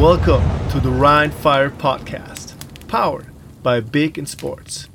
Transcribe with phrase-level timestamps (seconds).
[0.00, 2.54] Welcome to the Rhine Fire Podcast,
[2.88, 3.26] powered
[3.62, 4.90] by Big in Sports.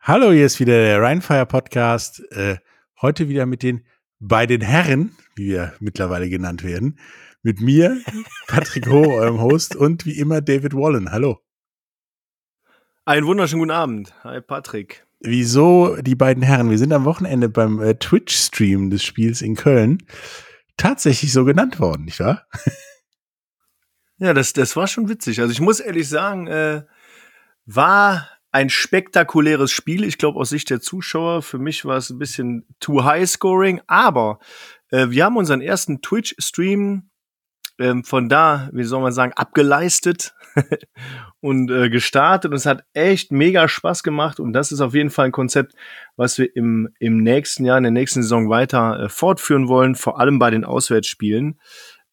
[0.00, 2.22] Hallo, hier ist wieder der Rheinfire Podcast.
[2.30, 2.58] Äh,
[3.00, 3.86] heute wieder mit den
[4.20, 6.98] beiden Herren, wie wir mittlerweile genannt werden.
[7.42, 7.98] Mit mir,
[8.46, 11.10] Patrick Ho, eurem Host, und wie immer David Wallen.
[11.10, 11.40] Hallo.
[13.06, 14.14] Einen wunderschönen guten Abend.
[14.24, 15.06] Hi, Patrick.
[15.20, 16.68] Wieso die beiden Herren?
[16.68, 20.02] Wir sind am Wochenende beim äh, Twitch-Stream des Spiels in Köln
[20.76, 22.46] tatsächlich so genannt worden, nicht wahr?
[24.24, 25.42] Ja, das, das war schon witzig.
[25.42, 26.84] Also ich muss ehrlich sagen, äh,
[27.66, 30.02] war ein spektakuläres Spiel.
[30.02, 31.42] Ich glaube aus Sicht der Zuschauer.
[31.42, 34.38] Für mich war es ein bisschen too high scoring, aber
[34.90, 37.10] äh, wir haben unseren ersten Twitch-Stream
[37.78, 40.34] ähm, von da, wie soll man sagen, abgeleistet
[41.40, 42.50] und äh, gestartet.
[42.50, 44.40] Und es hat echt mega Spaß gemacht.
[44.40, 45.74] Und das ist auf jeden Fall ein Konzept,
[46.16, 50.18] was wir im, im nächsten Jahr, in der nächsten Saison weiter äh, fortführen wollen, vor
[50.18, 51.60] allem bei den Auswärtsspielen,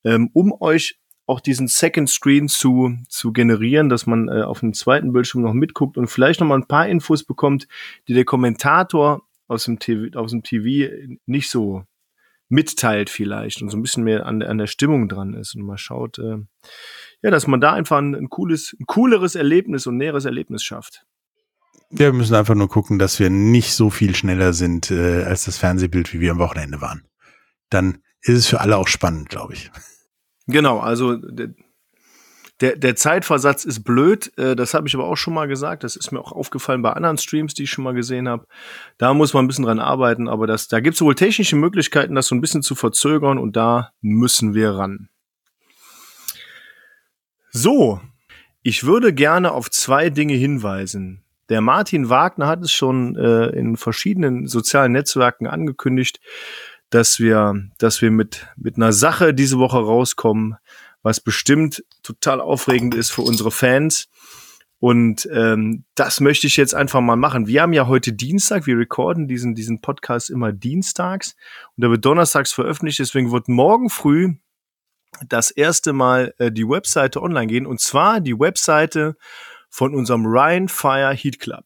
[0.03, 1.00] ähm, um euch
[1.31, 5.53] auch diesen Second Screen zu, zu generieren, dass man äh, auf dem zweiten Bildschirm noch
[5.53, 7.69] mitguckt und vielleicht noch mal ein paar Infos bekommt,
[8.09, 11.85] die der Kommentator aus dem TV, aus dem TV nicht so
[12.49, 15.77] mitteilt vielleicht und so ein bisschen mehr an, an der Stimmung dran ist und mal
[15.77, 16.37] schaut, äh,
[17.21, 21.05] ja, dass man da einfach ein, ein cooles, ein cooleres Erlebnis und näheres Erlebnis schafft.
[21.89, 25.57] Wir müssen einfach nur gucken, dass wir nicht so viel schneller sind äh, als das
[25.57, 27.05] Fernsehbild, wie wir am Wochenende waren.
[27.69, 29.71] Dann ist es für alle auch spannend, glaube ich.
[30.51, 31.17] Genau, also
[32.61, 35.83] der, der Zeitversatz ist blöd, äh, das habe ich aber auch schon mal gesagt.
[35.83, 38.45] Das ist mir auch aufgefallen bei anderen Streams, die ich schon mal gesehen habe.
[38.97, 42.15] Da muss man ein bisschen dran arbeiten, aber das, da gibt es wohl technische Möglichkeiten,
[42.15, 45.09] das so ein bisschen zu verzögern und da müssen wir ran.
[47.49, 47.99] So,
[48.61, 51.23] ich würde gerne auf zwei Dinge hinweisen.
[51.49, 56.21] Der Martin Wagner hat es schon äh, in verschiedenen sozialen Netzwerken angekündigt,
[56.91, 60.57] dass wir, dass wir mit, mit einer Sache diese Woche rauskommen,
[61.01, 64.09] was bestimmt total aufregend ist für unsere Fans.
[64.77, 67.47] Und ähm, das möchte ich jetzt einfach mal machen.
[67.47, 71.35] Wir haben ja heute Dienstag, wir recorden diesen, diesen Podcast immer dienstags
[71.75, 72.99] und der wird donnerstags veröffentlicht.
[72.99, 74.35] Deswegen wird morgen früh
[75.27, 79.15] das erste Mal äh, die Webseite online gehen und zwar die Webseite
[79.69, 81.65] von unserem Ryan Fire Heat Club.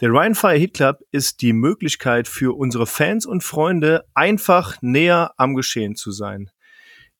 [0.00, 5.32] Der Ryan Fire Hit Club ist die Möglichkeit für unsere Fans und Freunde einfach näher
[5.36, 6.50] am Geschehen zu sein.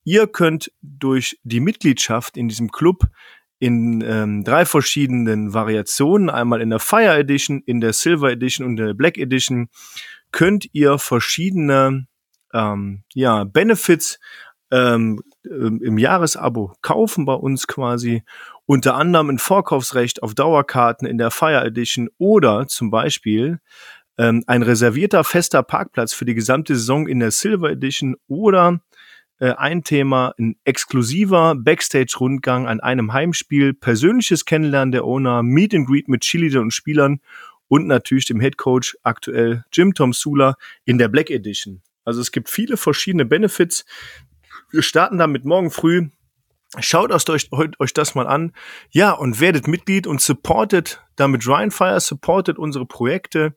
[0.05, 3.07] Ihr könnt durch die Mitgliedschaft in diesem Club
[3.61, 8.81] in ähm, drei verschiedenen Variationen, einmal in der Fire Edition, in der Silver Edition und
[8.81, 9.69] in der Black Edition,
[10.33, 12.09] könnt ihr verschiedene
[12.53, 14.19] ähm, ja, Benefits
[14.73, 18.25] ähm, im Jahresabo kaufen bei uns quasi
[18.67, 23.61] unter anderem ein Vorkaufsrecht auf Dauerkarten in der Fire Edition oder zum Beispiel
[24.19, 28.81] ähm, ein reservierter fester Parkplatz für die gesamte Saison in der Silver Edition oder
[29.39, 35.89] äh, ein Thema, ein exklusiver Backstage-Rundgang an einem Heimspiel, persönliches Kennenlernen der Owner, Meet and
[35.89, 37.21] Greet mit Cheerleader und Spielern
[37.69, 41.83] und natürlich dem Head Coach aktuell Jim Tom Sula in der Black Edition.
[42.05, 43.85] Also es gibt viele verschiedene Benefits.
[44.71, 46.09] Wir starten damit morgen früh
[46.79, 48.53] Schaut euch, euch das mal an.
[48.91, 53.55] Ja, und werdet Mitglied und supportet damit Rhinefire, supportet unsere Projekte.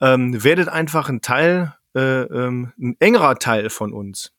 [0.00, 4.32] Ähm, werdet einfach ein Teil, äh, ähm, ein engerer Teil von uns.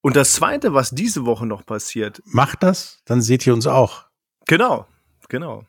[0.00, 2.22] Und das zweite, was diese Woche noch passiert.
[2.24, 4.06] Macht das, dann seht ihr uns auch.
[4.46, 4.86] Genau,
[5.28, 5.64] genau.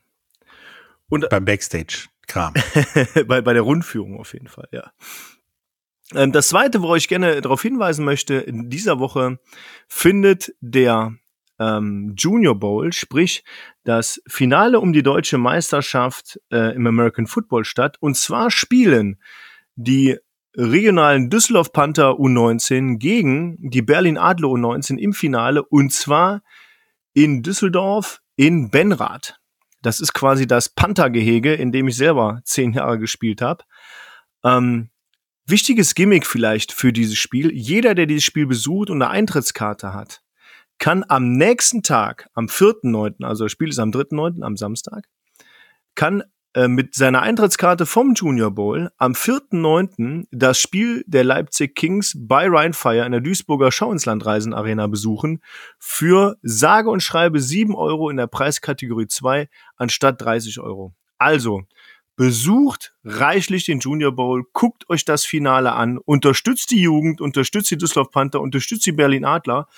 [1.08, 2.54] Und beim Backstage-Kram.
[3.26, 4.90] bei, bei der Rundführung auf jeden Fall, ja.
[6.14, 9.38] Ähm, das zweite, worauf ich gerne darauf hinweisen möchte, in dieser Woche
[9.88, 11.14] findet der
[11.58, 13.44] ähm, Junior Bowl, sprich
[13.84, 17.96] das Finale um die deutsche Meisterschaft äh, im American Football statt.
[18.00, 19.20] Und zwar spielen
[19.76, 20.18] die
[20.56, 26.42] regionalen Düsseldorf Panther U19 gegen die Berlin Adler U19 im Finale und zwar
[27.12, 29.38] in Düsseldorf in Benrath.
[29.82, 33.64] Das ist quasi das Panther-Gehege, in dem ich selber zehn Jahre gespielt habe.
[34.42, 34.90] Ähm,
[35.46, 37.52] Wichtiges Gimmick vielleicht für dieses Spiel.
[37.52, 40.22] Jeder, der dieses Spiel besucht und eine Eintrittskarte hat,
[40.78, 45.06] kann am nächsten Tag, am 4.9., also das Spiel ist am 3.9., am Samstag,
[45.94, 46.22] kann
[46.54, 50.26] äh, mit seiner Eintrittskarte vom Junior Bowl am 4.9.
[50.30, 55.42] das Spiel der Leipzig Kings bei Rheinfire in der Duisburger Schauinslandreisen Arena besuchen
[55.78, 60.94] für sage und schreibe 7 Euro in der Preiskategorie 2 anstatt 30 Euro.
[61.18, 61.62] Also,
[62.16, 67.78] besucht reichlich den Junior Bowl, guckt euch das Finale an, unterstützt die Jugend, unterstützt die
[67.78, 69.68] Düsseldorf Panther, unterstützt die Berlin Adler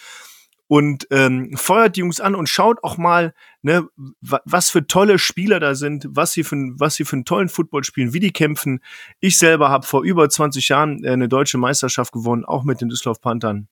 [0.69, 3.89] und ähm, feuert die Jungs an und schaut auch mal, ne,
[4.21, 7.85] was für tolle Spieler da sind, was sie für, was sie für einen tollen Football
[7.85, 8.81] spielen, wie die kämpfen.
[9.21, 12.89] Ich selber habe vor über 20 Jahren äh, eine deutsche Meisterschaft gewonnen, auch mit den
[12.89, 13.69] Düsseldorf Panthern.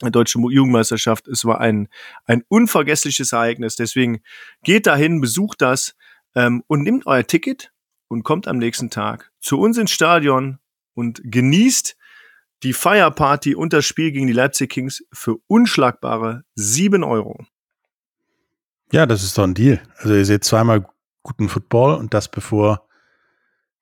[0.00, 1.26] deutsche Jugendmeisterschaft.
[1.26, 1.88] Es war ein,
[2.24, 3.74] ein unvergessliches Ereignis.
[3.74, 4.20] Deswegen
[4.62, 5.96] geht dahin, besucht das
[6.36, 7.72] ähm, und nimmt euer Ticket
[8.08, 10.58] und kommt am nächsten Tag zu uns ins Stadion
[10.94, 11.96] und genießt
[12.64, 17.46] die Feierparty und das Spiel gegen die Leipzig Kings für unschlagbare sieben Euro.
[18.90, 19.80] Ja, das ist doch ein Deal.
[19.96, 20.86] Also ihr seht zweimal
[21.22, 22.88] guten Football und das bevor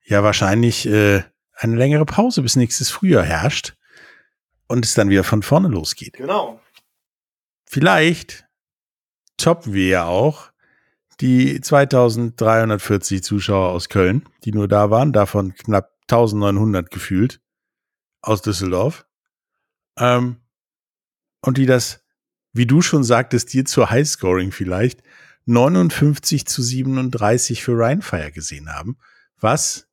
[0.05, 1.23] ja wahrscheinlich äh,
[1.55, 3.76] eine längere Pause bis nächstes Frühjahr herrscht
[4.67, 6.14] und es dann wieder von vorne losgeht.
[6.14, 6.61] Genau.
[7.64, 8.46] Vielleicht
[9.37, 10.50] toppen wir ja auch
[11.20, 17.40] die 2340 Zuschauer aus Köln, die nur da waren, davon knapp 1900 gefühlt
[18.20, 19.06] aus Düsseldorf.
[19.98, 20.36] Ähm,
[21.40, 22.04] und die das,
[22.52, 25.02] wie du schon sagtest, dir zur Highscoring vielleicht
[25.46, 28.98] 59 zu 37 für Rheinfire gesehen haben.
[29.40, 29.88] Was,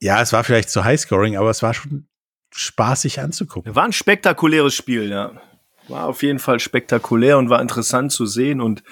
[0.00, 2.06] ja, es war vielleicht zu Highscoring, aber es war schon
[2.52, 3.74] spaßig anzugucken.
[3.74, 5.40] War ein spektakuläres Spiel, ja.
[5.88, 8.82] War auf jeden Fall spektakulär und war interessant zu sehen und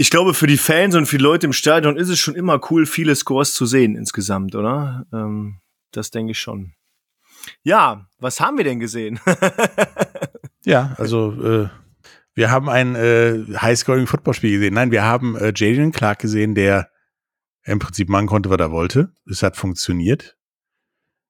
[0.00, 2.58] ich glaube, für die Fans und für die Leute im Stadion ist es schon immer
[2.70, 5.04] cool, viele Scores zu sehen insgesamt, oder?
[5.12, 5.60] Ähm,
[5.90, 6.72] das denke ich schon.
[7.64, 9.20] Ja, was haben wir denn gesehen?
[10.64, 11.68] ja, also äh,
[12.32, 14.72] wir haben ein äh, High-Scoring-Footballspiel gesehen.
[14.72, 16.88] Nein, wir haben äh, Jadon Clark gesehen, der
[17.64, 19.12] im Prinzip machen konnte, was er wollte.
[19.30, 20.38] Es hat funktioniert.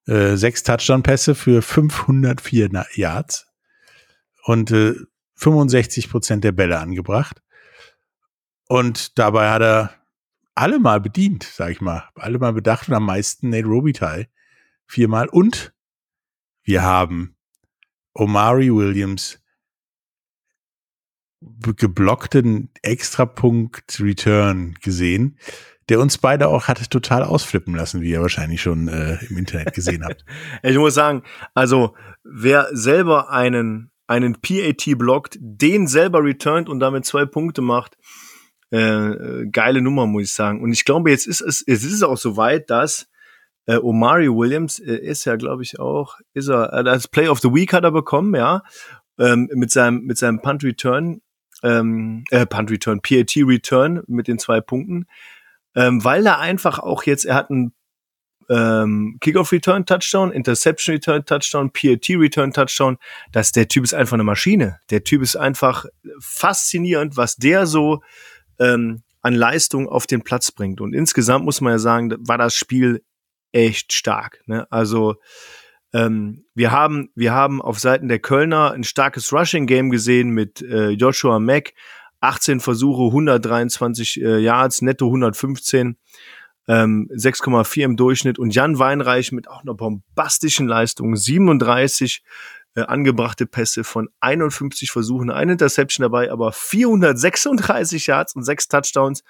[0.07, 3.47] Äh, sechs Touchdown-Pässe für 504 Yards
[4.45, 4.95] und äh,
[5.35, 7.41] 65 Prozent der Bälle angebracht.
[8.71, 9.93] Und dabei hat er
[10.55, 12.05] alle mal bedient, sag ich mal.
[12.15, 14.29] Alle mal bedacht und am meisten Nate Robitaille
[14.85, 15.27] viermal.
[15.27, 15.73] Und
[16.63, 17.35] wir haben
[18.13, 19.41] Omari Williams
[21.41, 25.37] geblockten Extrapunkt Return gesehen,
[25.89, 29.73] der uns beide auch hatte total ausflippen lassen, wie ihr wahrscheinlich schon äh, im Internet
[29.73, 30.23] gesehen habt.
[30.63, 31.23] ich muss sagen,
[31.53, 37.97] also wer selber einen einen PAT blockt, den selber returnt und damit zwei Punkte macht,
[38.71, 40.61] äh, geile Nummer, muss ich sagen.
[40.61, 43.07] Und ich glaube, jetzt ist es, es ist auch so weit, dass
[43.67, 47.39] äh, Omari Williams äh, ist ja, glaube ich, auch, ist er, äh, als Play of
[47.39, 48.63] the Week hat er bekommen, ja,
[49.19, 51.21] ähm, mit seinem, mit seinem Punt Return,
[51.63, 55.05] ähm, äh, Punt Return, PAT Return mit den zwei Punkten
[55.75, 57.73] ähm, weil er einfach auch jetzt, er hat einen
[58.49, 62.97] ähm, Kickoff Return Touchdown, Interception Return Touchdown, PAT Return Touchdown.
[63.31, 64.79] dass der Typ ist einfach eine Maschine.
[64.89, 65.85] Der Typ ist einfach
[66.19, 68.01] faszinierend, was der so
[68.61, 70.81] ähm, an Leistung auf den Platz bringt.
[70.81, 73.03] Und insgesamt muss man ja sagen, war das Spiel
[73.51, 74.41] echt stark.
[74.45, 74.67] Ne?
[74.71, 75.15] Also
[75.93, 80.61] ähm, wir haben wir haben auf Seiten der Kölner ein starkes Rushing Game gesehen mit
[80.61, 81.73] äh, Joshua Mack,
[82.21, 85.97] 18 Versuche, 123 äh, Yards, netto 115,
[86.67, 92.23] ähm, 6,4 im Durchschnitt und Jan Weinreich mit auch einer bombastischen Leistung, 37
[92.75, 99.23] äh, angebrachte Pässe von 51 Versuchen, eine Interception dabei, aber 436 Yards und sechs Touchdowns.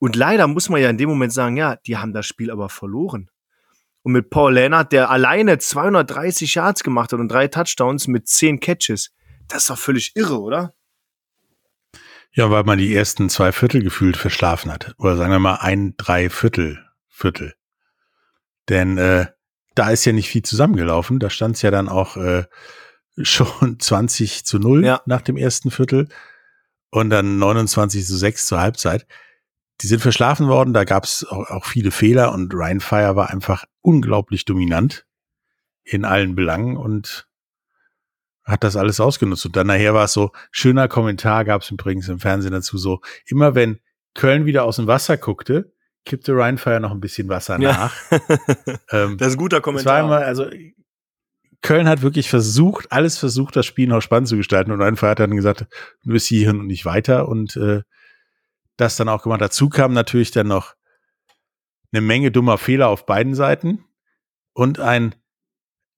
[0.00, 2.68] Und leider muss man ja in dem Moment sagen, ja, die haben das Spiel aber
[2.68, 3.30] verloren.
[4.02, 8.60] Und mit Paul Lennart, der alleine 230 Yards gemacht hat und drei Touchdowns mit zehn
[8.60, 9.10] Catches,
[9.48, 10.74] das ist doch völlig irre, oder?
[12.32, 14.94] Ja, weil man die ersten zwei Viertel gefühlt verschlafen hat.
[14.98, 17.54] Oder sagen wir mal ein Dreiviertel Viertel.
[18.68, 19.26] Denn äh,
[19.78, 21.18] da ist ja nicht viel zusammengelaufen.
[21.18, 22.44] Da stand es ja dann auch äh,
[23.22, 25.02] schon 20 zu 0 ja.
[25.06, 26.08] nach dem ersten Viertel
[26.90, 29.06] und dann 29 zu 6 zur Halbzeit.
[29.80, 33.30] Die sind verschlafen worden, da gab es auch, auch, viele Fehler und Ryan Fire war
[33.30, 35.06] einfach unglaublich dominant
[35.84, 37.28] in allen Belangen und
[38.42, 39.46] hat das alles ausgenutzt.
[39.46, 43.00] Und dann nachher war es so, schöner Kommentar gab es übrigens im Fernsehen dazu, so,
[43.26, 43.78] immer wenn
[44.14, 45.72] Köln wieder aus dem Wasser guckte,
[46.04, 47.94] kippte Rheinfire noch ein bisschen Wasser nach.
[48.10, 48.18] Ja.
[48.90, 50.00] ähm, das ist ein guter Kommentar.
[50.00, 50.46] Immer, also
[51.60, 54.70] Köln hat wirklich versucht, alles versucht, das Spiel noch spannend zu gestalten.
[54.70, 55.66] Und Rheinfire hat dann gesagt,
[56.04, 57.28] du bist hierhin und nicht weiter.
[57.28, 57.82] Und äh,
[58.78, 59.40] das dann auch gemacht.
[59.40, 60.74] Dazu kam natürlich dann noch
[61.92, 63.84] eine Menge dummer Fehler auf beiden Seiten
[64.54, 65.14] und ein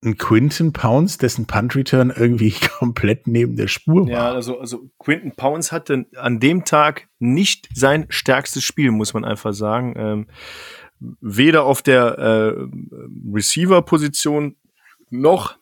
[0.03, 4.11] ein Quinton Pounds, dessen Punt Return irgendwie komplett neben der Spur war.
[4.11, 9.25] Ja, also, also Quinton Pounds hatte an dem Tag nicht sein stärkstes Spiel, muss man
[9.25, 9.93] einfach sagen.
[9.97, 10.27] Ähm,
[11.19, 12.67] weder auf der äh,
[13.33, 14.55] Receiver-Position
[15.09, 15.57] noch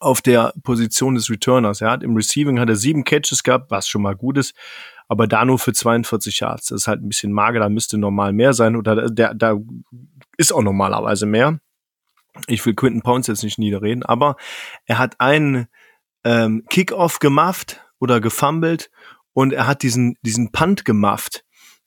[0.00, 1.80] auf der Position des Returners.
[1.80, 4.54] Er hat im Receiving hat er sieben Catches gehabt, was schon mal gut ist,
[5.08, 6.66] aber da nur für 42 Yards.
[6.68, 9.56] Das ist halt ein bisschen mager, da müsste normal mehr sein oder der, da
[10.36, 11.60] ist auch normalerweise mehr.
[12.46, 14.36] Ich will Quinton Pounds jetzt nicht niederreden, aber
[14.84, 15.66] er hat einen
[16.24, 18.90] ähm, Kickoff gemacht oder gefummelt
[19.32, 21.44] und er hat diesen, diesen Punt gemacht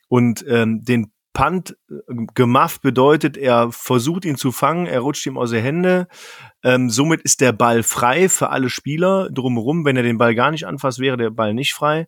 [0.08, 1.96] und ähm, den Punt äh,
[2.34, 6.08] gemacht bedeutet, er versucht ihn zu fangen, er rutscht ihm aus der Hände.
[6.64, 9.86] Ähm, somit ist der Ball frei für alle Spieler drumherum.
[9.86, 12.08] Wenn er den Ball gar nicht anfasst, wäre der Ball nicht frei.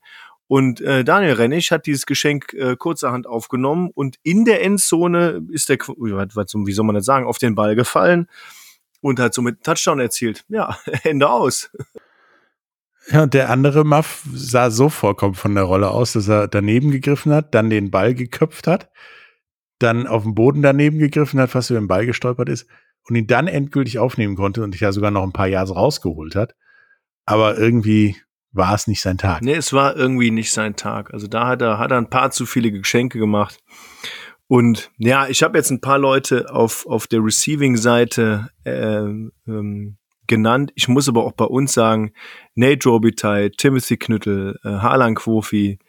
[0.51, 5.69] Und äh, Daniel Rennig hat dieses Geschenk äh, kurzerhand aufgenommen und in der Endzone ist
[5.69, 8.27] der, was, wie soll man das sagen, auf den Ball gefallen
[8.99, 10.43] und hat somit Touchdown erzielt.
[10.49, 11.71] Ja, Ende aus.
[13.07, 16.91] Ja, und der andere Muff sah so vollkommen von der Rolle aus, dass er daneben
[16.91, 18.91] gegriffen hat, dann den Ball geköpft hat,
[19.79, 22.67] dann auf dem Boden daneben gegriffen hat, fast über den Ball gestolpert ist
[23.07, 26.35] und ihn dann endgültig aufnehmen konnte und sich ja sogar noch ein paar Jahre rausgeholt
[26.35, 26.55] hat.
[27.25, 28.17] Aber irgendwie
[28.51, 29.41] war es nicht sein Tag.
[29.41, 31.13] Nee, es war irgendwie nicht sein Tag.
[31.13, 33.59] Also da hat er, hat er ein paar zu viele Geschenke gemacht.
[34.47, 39.05] Und ja, ich habe jetzt ein paar Leute auf, auf der Receiving-Seite äh,
[39.47, 40.73] ähm, genannt.
[40.75, 42.11] Ich muss aber auch bei uns sagen,
[42.55, 45.79] Nate Robitaille, Timothy Knüttel, äh, Harlan Quofi,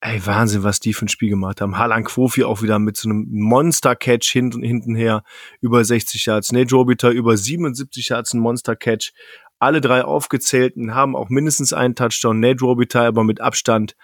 [0.00, 1.76] ey, Wahnsinn, was die für ein Spiel gemacht haben.
[1.76, 5.24] Harlan Quofi auch wieder mit so einem Monster-Catch hinten, hinten her
[5.60, 6.52] über 60 Yards.
[6.52, 9.12] Nate Robitaille über 77 Yards ein Monster-Catch.
[9.58, 12.40] Alle drei aufgezählten haben auch mindestens einen Touchdown.
[12.40, 13.96] Nate Robitaille aber mit Abstand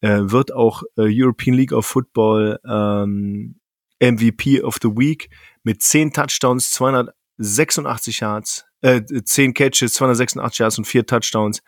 [0.00, 3.60] äh, wird auch äh, European League of Football ähm,
[4.00, 5.30] MVP of the Week
[5.62, 11.62] mit 10 Touchdowns, 286 Yards äh, 10 Catches, 286 Yards und 4 Touchdowns.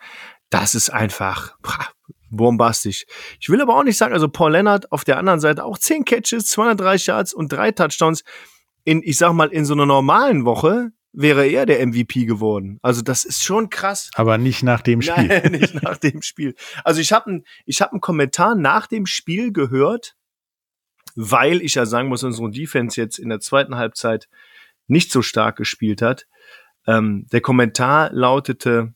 [0.49, 1.57] Das ist einfach
[2.29, 3.05] bombastisch.
[3.39, 6.05] Ich will aber auch nicht sagen, also Paul Leonard auf der anderen Seite auch 10
[6.05, 8.23] Catches, 230 Yards und 3 Touchdowns.
[8.83, 12.79] In, ich sag mal, in so einer normalen Woche wäre er der MVP geworden.
[12.81, 14.09] Also das ist schon krass.
[14.15, 15.27] Aber nicht nach dem Spiel.
[15.27, 16.55] Nein, nicht nach dem Spiel.
[16.83, 20.15] Also ich habe ein, ich hab einen Kommentar nach dem Spiel gehört,
[21.15, 24.27] weil ich ja sagen muss, unsere Defense jetzt in der zweiten Halbzeit
[24.87, 26.27] nicht so stark gespielt hat.
[26.85, 28.93] Ähm, der Kommentar lautete,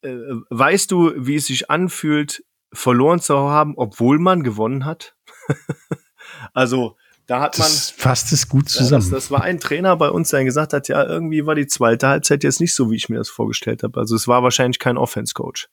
[0.00, 0.14] äh,
[0.48, 5.14] weißt du, wie es sich anfühlt, verloren zu haben, obwohl man gewonnen hat?
[6.54, 6.96] also,
[7.30, 7.68] da hat man.
[7.68, 8.90] Das fasst es gut zusammen.
[8.90, 11.66] Ja, das, das, war ein Trainer bei uns, der gesagt hat, ja, irgendwie war die
[11.66, 13.98] zweite Halbzeit jetzt nicht so, wie ich mir das vorgestellt habe.
[14.00, 15.68] Also, es war wahrscheinlich kein Offense-Coach.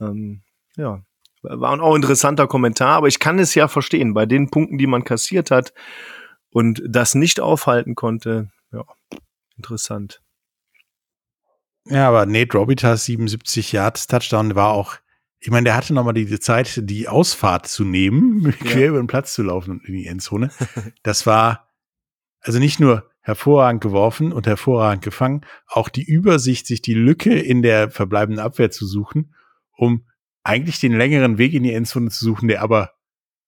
[0.00, 0.42] Ähm,
[0.76, 1.02] ja.
[1.42, 4.86] War auch ein interessanter Kommentar, aber ich kann es ja verstehen, bei den Punkten, die
[4.86, 5.72] man kassiert hat
[6.50, 8.84] und das nicht aufhalten konnte, ja,
[9.60, 10.22] Interessant.
[11.84, 14.96] Ja, aber Nate Robitas 77 Yards Touchdown war auch,
[15.40, 18.52] ich meine, der hatte nochmal die Zeit, die Ausfahrt zu nehmen, ja.
[18.52, 20.50] quer über den Platz zu laufen in die Endzone.
[21.02, 21.72] Das war
[22.40, 27.62] also nicht nur hervorragend geworfen und hervorragend gefangen, auch die Übersicht, sich die Lücke in
[27.62, 29.34] der verbleibenden Abwehr zu suchen,
[29.76, 30.06] um
[30.42, 32.92] eigentlich den längeren Weg in die Endzone zu suchen, der aber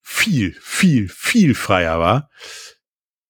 [0.00, 2.30] viel, viel, viel freier war,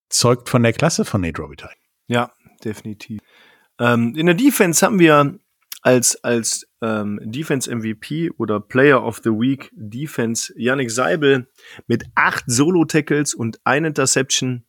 [0.09, 1.76] zeugt von der Klasse von Nate Robitaille.
[2.07, 2.33] Ja,
[2.64, 3.21] definitiv.
[3.78, 5.38] Ähm, in der Defense haben wir
[5.83, 11.49] als, als ähm, Defense MVP oder Player of the Week Defense Yannick Seibel
[11.87, 14.65] mit acht Solo-Tackles und ein Interception.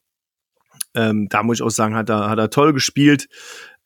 [0.95, 3.29] Ähm, da muss ich auch sagen, hat er, hat er toll gespielt.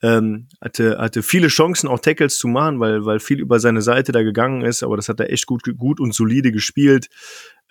[0.02, 4.12] Ähm, hatte, hatte viele Chancen, auch Tackles zu machen, weil, weil viel über seine Seite
[4.12, 7.08] da gegangen ist, aber das hat er echt gut, gut und solide gespielt.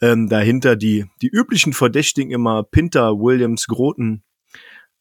[0.03, 4.25] Ähm, dahinter die, die üblichen Verdächtigen immer Pinter, Williams, Groten,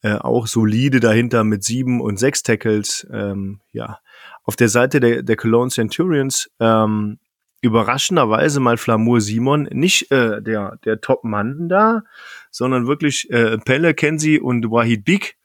[0.02, 3.06] äh, auch solide dahinter mit sieben und sechs Tackles.
[3.12, 3.98] Ähm, ja,
[4.46, 7.18] auf der Seite der, der Cologne Centurions ähm,
[7.60, 12.02] überraschenderweise mal Flamur Simon, nicht äh, der, der Top-Mann da,
[12.50, 15.36] sondern wirklich äh, Pelle, Kenzie und Wahid Big.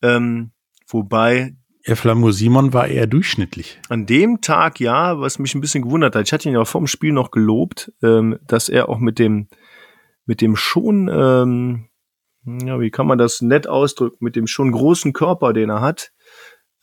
[0.00, 0.52] Ähm,
[0.86, 3.80] wobei ja, Flamur Simon war eher durchschnittlich.
[3.88, 6.26] An dem Tag ja, was mich ein bisschen gewundert hat.
[6.26, 9.48] Ich hatte ihn ja vom Spiel noch gelobt, ähm, dass er auch mit dem
[10.26, 11.88] mit dem schon ähm,
[12.44, 16.12] ja, wie kann man das nett ausdrücken, mit dem schon großen Körper, den er hat,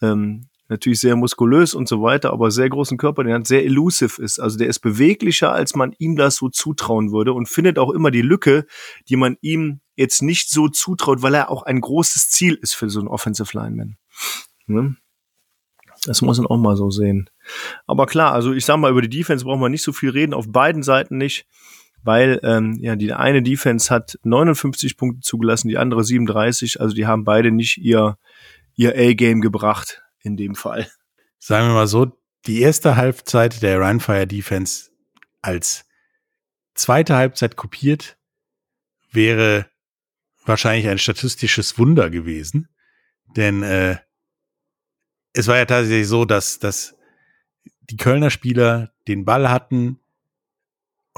[0.01, 4.21] ähm, natürlich sehr muskulös und so weiter, aber sehr großen Körper, er hat, sehr elusive
[4.21, 4.39] ist.
[4.39, 8.11] Also der ist beweglicher, als man ihm das so zutrauen würde und findet auch immer
[8.11, 8.65] die Lücke,
[9.09, 12.89] die man ihm jetzt nicht so zutraut, weil er auch ein großes Ziel ist für
[12.89, 13.97] so einen Offensive Lineman.
[14.67, 14.95] Ne?
[16.05, 17.29] Das muss man auch mal so sehen.
[17.87, 20.33] Aber klar, also ich sag mal, über die Defense braucht man nicht so viel reden,
[20.33, 21.45] auf beiden Seiten nicht
[22.03, 27.05] weil ähm, ja die eine Defense hat 59 Punkte zugelassen, die andere 37, also die
[27.05, 28.17] haben beide nicht ihr
[28.75, 30.89] ihr A-Game gebracht in dem Fall.
[31.39, 32.11] Sagen wir mal so,
[32.45, 34.91] die erste Halbzeit der Rheinfire Defense
[35.41, 35.85] als
[36.75, 38.17] zweite Halbzeit kopiert
[39.11, 39.65] wäre
[40.45, 42.69] wahrscheinlich ein statistisches Wunder gewesen,
[43.35, 43.97] denn äh,
[45.33, 46.95] es war ja tatsächlich so, dass dass
[47.89, 49.99] die Kölner Spieler den Ball hatten,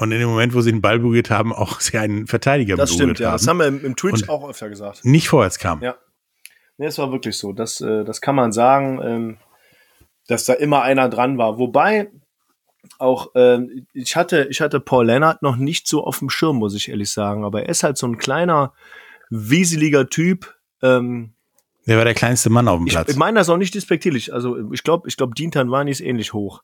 [0.00, 2.90] und in dem Moment, wo sie den Ball berührt haben, auch sie einen Verteidiger das
[2.90, 3.26] berührt stimmt, ja.
[3.28, 3.38] haben.
[3.38, 5.04] Das haben wir im, im Twitch auch öfter gesagt.
[5.04, 5.82] Nicht vorwärts kam.
[5.82, 5.96] Ja.
[6.80, 7.52] Nee, es war wirklich so.
[7.52, 9.36] Das, äh, das kann man sagen, ähm,
[10.28, 11.58] dass da immer einer dran war.
[11.58, 12.10] Wobei,
[12.98, 13.58] auch, äh,
[13.92, 17.12] ich hatte, ich hatte Paul Leonard noch nicht so auf dem Schirm, muss ich ehrlich
[17.12, 17.44] sagen.
[17.44, 18.72] Aber er ist halt so ein kleiner,
[19.28, 20.56] wieseliger Typ.
[20.80, 21.34] Ähm,
[21.86, 23.08] der war der kleinste Mann auf dem Platz.
[23.08, 24.32] Ich, ich meine das auch nicht despektierlich.
[24.32, 26.62] Also ich glaube, ich glaube, Dean Tanwani ist ähnlich hoch.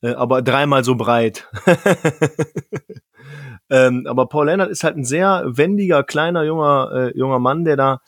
[0.00, 1.48] Äh, aber dreimal so breit.
[3.70, 7.76] ähm, aber Paul Leonard ist halt ein sehr wendiger, kleiner, junger, äh, junger Mann, der
[7.76, 8.00] da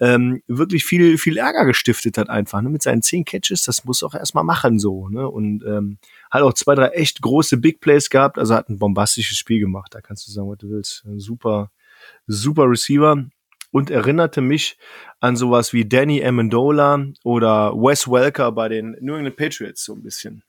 [0.00, 2.68] ähm, wirklich viel, viel Ärger gestiftet hat einfach, ne?
[2.68, 5.28] mit seinen zehn Catches, das muss auch erstmal machen so, ne?
[5.28, 5.98] Und ähm,
[6.30, 9.94] hat auch zwei, drei echt große Big Plays gehabt, also hat ein bombastisches Spiel gemacht,
[9.94, 11.04] da kannst du sagen, was du willst.
[11.04, 11.70] Ein super,
[12.26, 13.24] super Receiver
[13.70, 14.78] und erinnerte mich
[15.20, 20.02] an sowas wie Danny Amendola oder Wes Welker bei den New England Patriots so ein
[20.02, 20.42] bisschen.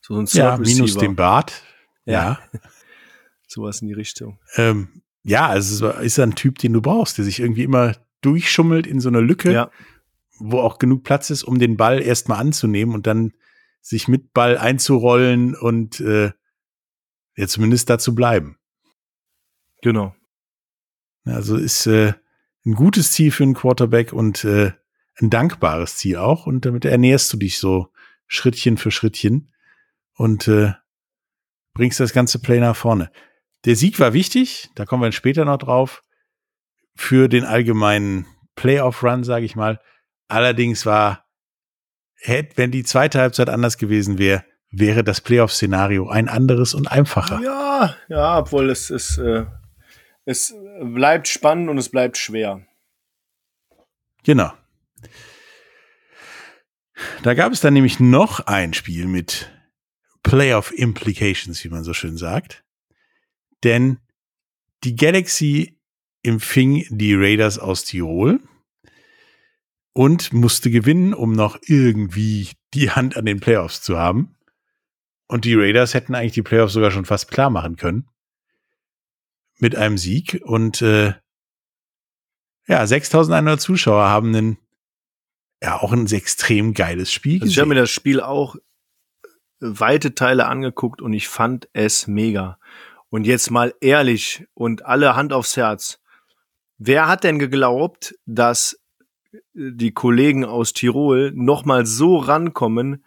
[0.00, 1.62] So ein ja, minus dem Bart.
[2.06, 2.40] Ja.
[2.52, 2.60] ja.
[3.46, 4.38] sowas in die Richtung.
[4.56, 8.86] Ähm, ja, also es ist ein Typ, den du brauchst, der sich irgendwie immer durchschummelt
[8.86, 9.70] in so einer Lücke, ja.
[10.38, 13.32] wo auch genug Platz ist, um den Ball erstmal anzunehmen und dann
[13.80, 16.32] sich mit Ball einzurollen und äh,
[17.36, 18.58] ja zumindest da zu bleiben.
[19.82, 20.14] Genau.
[21.24, 22.12] Also ist äh,
[22.66, 24.72] ein gutes Ziel für einen Quarterback und äh,
[25.20, 26.46] ein dankbares Ziel auch.
[26.46, 27.92] Und damit ernährst du dich so
[28.26, 29.52] Schrittchen für Schrittchen
[30.14, 30.72] und äh,
[31.74, 33.10] bringst das ganze Play nach vorne.
[33.64, 36.02] Der Sieg war wichtig, da kommen wir später noch drauf,
[36.94, 38.26] für den allgemeinen
[38.56, 39.80] Playoff-Run, sage ich mal.
[40.28, 41.26] Allerdings war,
[42.16, 47.40] hätte, wenn die zweite Halbzeit anders gewesen wäre, wäre das Playoff-Szenario ein anderes und einfacher.
[47.42, 49.46] Ja, ja, obwohl es ist, äh,
[50.24, 52.66] es bleibt spannend und es bleibt schwer.
[54.24, 54.52] Genau.
[57.22, 59.50] Da gab es dann nämlich noch ein Spiel mit
[60.22, 62.62] Playoff Implications, wie man so schön sagt.
[63.64, 63.98] Denn
[64.84, 65.78] die Galaxy
[66.22, 68.40] empfing die Raiders aus Tirol
[69.92, 74.36] und musste gewinnen, um noch irgendwie die Hand an den Playoffs zu haben.
[75.26, 78.08] Und die Raiders hätten eigentlich die Playoffs sogar schon fast klar machen können.
[79.58, 80.40] Mit einem Sieg.
[80.44, 81.14] Und äh,
[82.66, 84.58] ja, 6100 Zuschauer haben einen,
[85.62, 88.56] ja, auch ein extrem geiles Spiel also Ich habe mir das Spiel auch
[89.60, 92.58] weite Teile angeguckt und ich fand es mega.
[93.10, 96.00] Und jetzt mal ehrlich und alle Hand aufs Herz.
[96.78, 98.80] Wer hat denn geglaubt, dass
[99.52, 103.04] die Kollegen aus Tirol nochmal so rankommen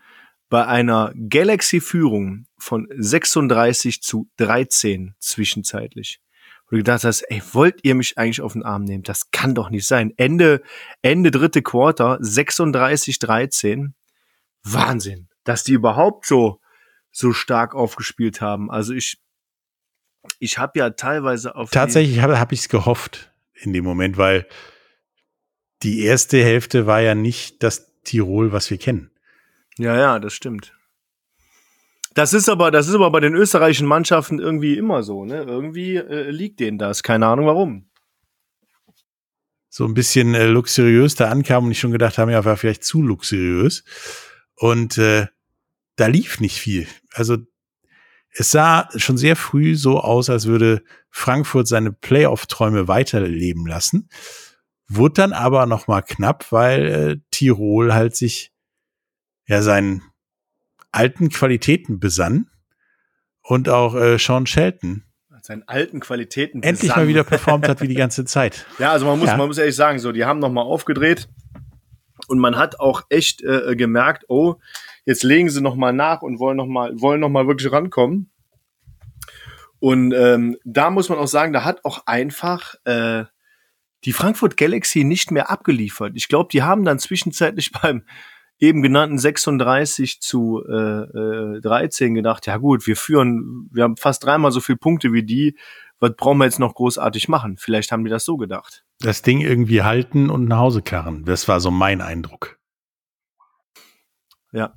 [0.49, 6.19] bei einer Galaxy-Führung von 36 zu 13 zwischenzeitlich?
[6.65, 9.03] Wo du gedacht hast, ey, wollt ihr mich eigentlich auf den Arm nehmen?
[9.03, 10.13] Das kann doch nicht sein.
[10.17, 10.61] Ende,
[11.01, 13.95] Ende dritte Quarter, 36, 13.
[14.63, 16.59] Wahnsinn, dass die überhaupt so,
[17.11, 18.71] so stark aufgespielt haben.
[18.71, 19.19] Also ich,
[20.39, 21.71] ich habe ja teilweise auf.
[21.71, 24.47] Tatsächlich habe hab ich es gehofft in dem Moment, weil
[25.83, 29.11] die erste Hälfte war ja nicht das Tirol, was wir kennen.
[29.77, 30.73] Ja, ja, das stimmt.
[32.13, 35.43] Das ist aber, das ist aber bei den österreichischen Mannschaften irgendwie immer so, ne?
[35.43, 37.01] Irgendwie äh, liegt denen das.
[37.01, 37.89] Keine Ahnung warum.
[39.69, 42.83] So ein bisschen äh, luxuriös da ankam und ich schon gedacht habe, ja, war vielleicht
[42.83, 43.83] zu luxuriös.
[44.55, 45.25] Und äh,
[45.95, 46.87] da lief nicht viel.
[47.13, 47.37] Also
[48.35, 54.09] es sah schon sehr früh so aus, als würde Frankfurt seine Playoff-Träume weiterleben lassen.
[54.87, 58.51] Wurde dann aber noch mal knapp, weil äh, Tirol halt sich
[59.45, 60.01] ja seinen
[60.91, 62.49] alten Qualitäten besann
[63.41, 65.03] und auch äh, Sean Shelton
[65.45, 67.03] seinen alten Qualitäten endlich besann.
[67.03, 68.65] mal wieder performt hat wie die ganze Zeit.
[68.79, 69.35] Ja, also man muss ja.
[69.35, 71.27] man muss ehrlich sagen, so die haben noch mal aufgedreht
[72.27, 74.55] und man hat auch echt äh, gemerkt, oh,
[75.05, 78.31] jetzt legen sie noch mal nach und wollen noch mal wollen noch mal wirklich rankommen.
[79.79, 83.25] Und ähm, da muss man auch sagen, da hat auch einfach äh,
[84.05, 86.13] die Frankfurt Galaxy nicht mehr abgeliefert.
[86.15, 88.03] Ich glaube, die haben dann zwischenzeitlich beim
[88.59, 94.23] eben genannten 36 zu äh, äh, 13 gedacht, ja gut, wir führen, wir haben fast
[94.23, 95.57] dreimal so viele Punkte wie die,
[95.99, 97.57] was brauchen wir jetzt noch großartig machen?
[97.57, 98.85] Vielleicht haben die das so gedacht.
[98.99, 101.25] Das Ding irgendwie halten und nach Hause karren.
[101.25, 102.57] Das war so mein Eindruck.
[104.53, 104.73] Ja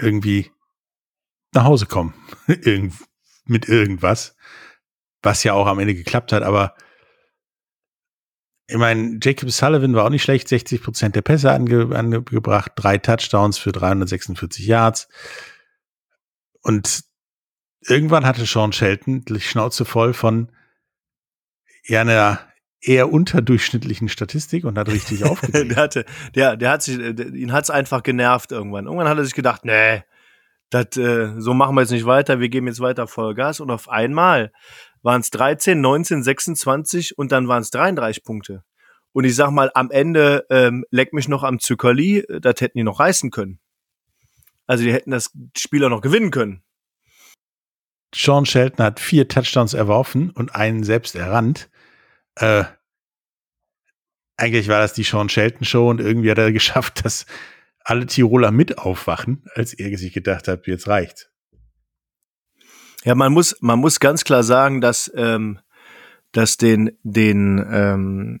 [0.00, 0.50] irgendwie
[1.52, 2.14] nach Hause kommen.
[2.46, 2.94] Irgend,
[3.44, 4.36] mit irgendwas.
[5.22, 6.74] Was ja auch am Ende geklappt hat, aber
[8.68, 12.98] ich meine, Jacob Sullivan war auch nicht schlecht, 60 Prozent der Pässe ange, angebracht, drei
[12.98, 15.08] Touchdowns für 346 Yards.
[16.62, 17.02] Und
[17.80, 20.52] irgendwann hatte Sean Shelton die Schnauze voll von
[21.84, 22.49] ja, einer
[22.82, 25.70] eher unterdurchschnittlichen Statistik und hat richtig aufgedreht.
[25.70, 28.86] der hatte, der, der hat sich, der, ihn hat's einfach genervt irgendwann.
[28.86, 30.02] Irgendwann hat er sich gedacht, nee,
[30.70, 33.88] das, äh, so machen wir jetzt nicht weiter, wir geben jetzt weiter Vollgas und auf
[33.88, 34.52] einmal
[35.02, 38.64] waren es 13, 19, 26 und dann waren es 33 Punkte.
[39.12, 42.84] Und ich sag mal, am Ende ähm, leck mich noch am Zuckerli, das hätten die
[42.84, 43.58] noch reißen können.
[44.66, 46.62] Also die hätten das Spiel auch noch gewinnen können.
[48.14, 51.69] Sean Shelton hat vier Touchdowns erworfen und einen selbst errannt.
[52.40, 52.64] Äh,
[54.36, 57.26] eigentlich war das die Sean Shelton Show und irgendwie hat er geschafft, dass
[57.84, 61.30] alle Tiroler mit aufwachen, als er sich gedacht hat, jetzt reicht.
[63.04, 65.58] Ja, man muss, man muss ganz klar sagen, dass, ähm,
[66.32, 68.40] dass den, den ähm,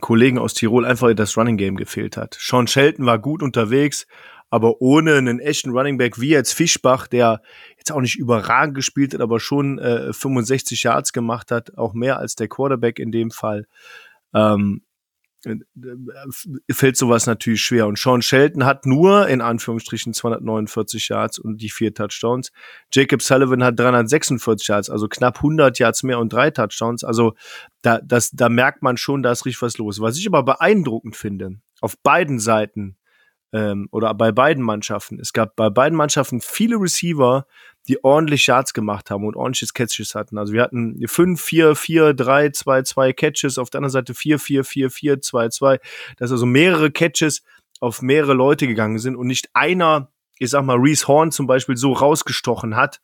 [0.00, 2.36] Kollegen aus Tirol einfach das Running Game gefehlt hat.
[2.38, 4.06] Sean Shelton war gut unterwegs,
[4.50, 7.42] aber ohne einen echten Running Back wie jetzt Fischbach, der
[7.84, 12.18] jetzt auch nicht überragend gespielt hat, aber schon äh, 65 Yards gemacht hat, auch mehr
[12.18, 13.66] als der Quarterback in dem Fall.
[14.32, 14.82] Ähm,
[15.44, 15.56] äh,
[16.72, 17.86] fällt sowas natürlich schwer.
[17.86, 22.52] Und Sean Shelton hat nur in Anführungsstrichen 249 Yards und die vier Touchdowns.
[22.90, 27.04] Jacob Sullivan hat 346 Yards, also knapp 100 Yards mehr und drei Touchdowns.
[27.04, 27.34] Also
[27.82, 30.00] da, das, da merkt man schon, da ist richtig was los.
[30.00, 32.96] Was ich aber beeindruckend finde, auf beiden Seiten
[33.54, 37.46] ähm, oder bei beiden Mannschaften, es gab bei beiden Mannschaften viele Receiver,
[37.86, 40.38] die ordentlich Yards gemacht haben und ordentliches Catches hatten.
[40.38, 44.40] Also wir hatten 5, 4, 4, 3, 2, 2 Catches, auf der anderen Seite 4,
[44.40, 45.80] 4, 4, 4, 2, 2.
[46.16, 47.44] Dass also mehrere Catches
[47.78, 51.76] auf mehrere Leute gegangen sind und nicht einer, ich sag mal, Reese Horn zum Beispiel
[51.76, 53.00] so rausgestochen hat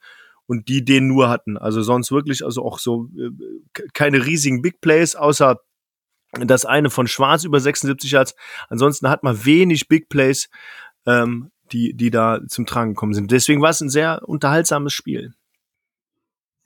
[0.47, 1.59] und die den nur hatten.
[1.59, 3.31] Also sonst wirklich, also auch so äh,
[3.93, 5.61] keine riesigen Big Plays, außer
[6.33, 8.35] das eine von Schwarz über 76 Yards.
[8.69, 10.49] Ansonsten hat man wenig Big Plays.
[11.07, 13.31] Ähm, die, die da zum Tragen gekommen sind.
[13.31, 15.35] Deswegen war es ein sehr unterhaltsames Spiel.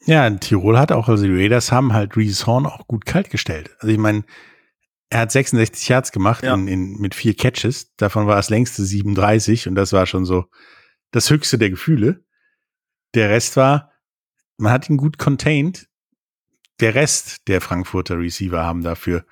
[0.06, 3.74] Ja, Tirol hat auch, also die Raiders haben halt Reese Horn auch gut kalt gestellt.
[3.78, 4.24] Also ich meine,
[5.08, 6.54] er hat 66 Yards gemacht ja.
[6.54, 7.94] in, in, mit vier Catches.
[7.96, 10.46] Davon war das längste 37 und das war schon so
[11.10, 12.24] das höchste der Gefühle.
[13.14, 13.92] Der Rest war,
[14.58, 15.88] man hat ihn gut contained.
[16.80, 19.24] Der Rest der Frankfurter Receiver haben dafür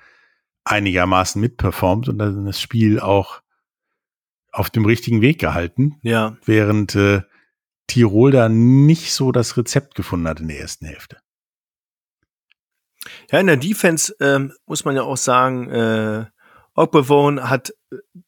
[0.65, 3.41] einigermaßen mitperformt und dann das Spiel auch
[4.51, 5.97] auf dem richtigen Weg gehalten.
[6.01, 6.37] Ja.
[6.45, 7.21] Während äh,
[7.87, 11.17] Tirol da nicht so das Rezept gefunden hat in der ersten Hälfte.
[13.31, 16.25] Ja, in der Defense ähm, muss man ja auch sagen, äh,
[16.75, 17.73] Ogbevone hat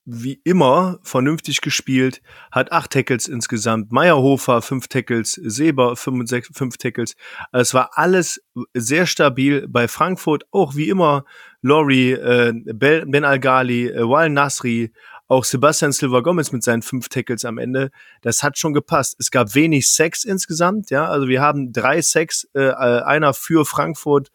[0.06, 6.78] wie immer vernünftig gespielt, hat acht Tackles insgesamt, Meyerhofer fünf Tackles, Seber fünf, sechs, fünf
[6.78, 7.16] Tackles.
[7.52, 11.26] Also es war alles sehr stabil bei Frankfurt, auch wie immer
[11.62, 14.92] Laurie, äh, Ben Algali, äh, Wal Nasri,
[15.28, 17.90] auch Sebastian Silva Gomez mit seinen fünf Tackles am Ende,
[18.22, 19.16] das hat schon gepasst.
[19.20, 21.08] Es gab wenig Sex insgesamt, ja.
[21.08, 24.30] Also wir haben drei Sex, äh, einer für Frankfurt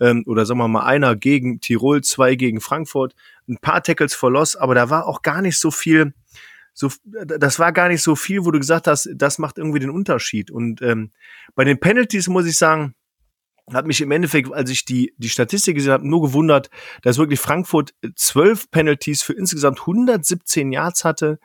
[0.00, 3.14] ähm, oder sagen wir mal einer gegen Tirol, zwei gegen Frankfurt,
[3.48, 6.14] ein paar Tackles for Loss, aber da war auch gar nicht so viel.
[6.72, 9.90] So, das war gar nicht so viel, wo du gesagt hast, das macht irgendwie den
[9.90, 10.50] Unterschied.
[10.50, 11.12] Und ähm,
[11.54, 12.94] bei den Penalties muss ich sagen,
[13.72, 16.70] hat mich im Endeffekt, als ich die, die Statistik gesehen habe, nur gewundert,
[17.02, 21.38] dass wirklich Frankfurt zwölf Penalties für insgesamt 117 Yards hatte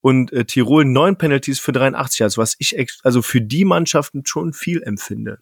[0.00, 4.52] und äh, Tirol neun Penalties für 83 Yards, was ich also für die Mannschaften schon
[4.52, 5.38] viel empfinde.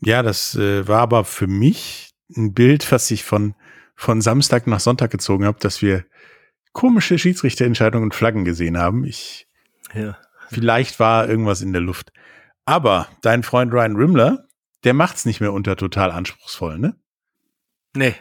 [0.00, 3.54] Ja, das äh, war aber für mich ein Bild, was ich von,
[4.00, 6.06] von Samstag nach Sonntag gezogen habe, dass wir
[6.72, 9.04] komische Schiedsrichterentscheidungen und Flaggen gesehen haben.
[9.04, 9.46] Ich,
[9.92, 10.16] ja.
[10.48, 12.10] vielleicht war irgendwas in der Luft.
[12.64, 14.46] Aber dein Freund Ryan Rimmler,
[14.84, 16.96] der macht's nicht mehr unter total anspruchsvoll, ne?
[17.94, 18.14] Nee.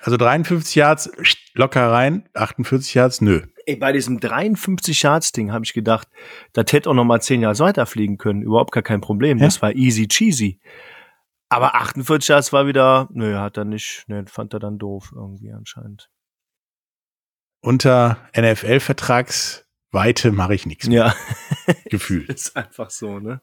[0.00, 1.10] Also 53 Yards
[1.52, 3.42] locker rein, 48 Yards nö.
[3.66, 6.08] Ey, bei diesem 53 Yards Ding habe ich gedacht,
[6.54, 9.36] das hätte auch noch mal 10 Yards weiterfliegen können, überhaupt gar kein Problem.
[9.38, 9.44] Hä?
[9.44, 10.60] Das war easy cheesy.
[11.54, 15.52] Aber 48 Yards war wieder, nö, hat er nicht, nö, fand er dann doof irgendwie
[15.52, 16.10] anscheinend.
[17.60, 21.14] Unter NFL-Vertragsweite mache ich nichts mehr.
[21.68, 21.74] Ja.
[21.90, 22.24] Gefühl.
[22.24, 23.40] Ist einfach so, ne?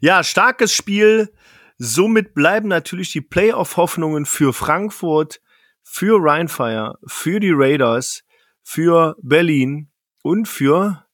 [0.00, 1.32] Ja, starkes Spiel.
[1.78, 5.40] Somit bleiben natürlich die Playoff-Hoffnungen für Frankfurt,
[5.84, 8.24] für Rheinfire, für die Raiders,
[8.64, 9.92] für Berlin
[10.24, 11.06] und für,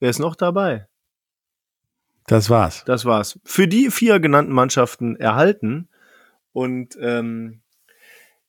[0.00, 0.88] wer ist noch dabei?
[2.26, 2.82] Das war's.
[2.86, 3.38] Das war's.
[3.44, 5.88] Für die vier genannten Mannschaften erhalten.
[6.52, 7.60] Und ähm,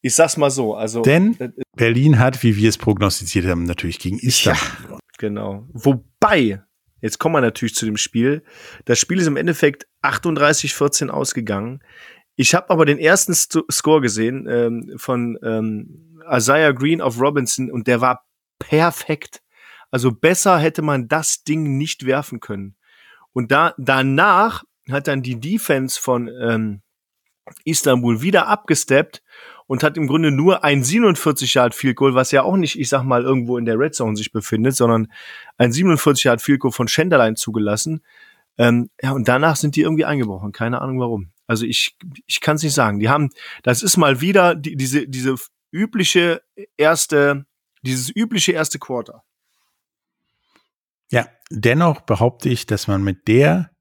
[0.02, 1.02] ich sag's mal so, also.
[1.02, 4.92] Denn Berlin hat, wie wir es prognostiziert haben, natürlich gegen Istanbul.
[4.92, 5.68] Ja, genau.
[5.74, 6.62] Wobei,
[7.02, 8.44] Jetzt kommen wir natürlich zu dem Spiel.
[8.86, 11.82] Das Spiel ist im Endeffekt 38-14 ausgegangen.
[12.36, 17.72] Ich habe aber den ersten St Score gesehen ähm, von ähm, Isaiah Green auf Robinson
[17.72, 18.26] und der war
[18.60, 19.42] perfekt.
[19.92, 22.76] Also besser hätte man das Ding nicht werfen können.
[23.38, 26.82] Und da danach hat dann die Defense von ähm,
[27.66, 29.22] Istanbul wieder abgesteppt
[29.68, 32.90] und hat im Grunde nur ein 47 Yard Field Goal, was ja auch nicht, ich
[32.90, 35.14] sag mal, irgendwo in der Red Zone sich befindet, sondern
[35.60, 38.04] ein 47 Yard Field Goal von Schenderlein zugelassen.
[38.58, 40.52] Ähm, ja, und danach sind die irgendwie eingebrochen.
[40.52, 41.30] Keine Ahnung warum.
[41.46, 41.96] Also ich,
[42.26, 42.98] ich kann es nicht sagen.
[42.98, 43.30] Die haben,
[43.62, 45.36] das ist mal wieder die, diese, diese
[45.72, 46.42] übliche
[46.76, 47.46] erste,
[47.84, 49.22] dieses übliche erste Quarter.
[51.10, 53.72] Ja, dennoch behaupte ich, dass man mit der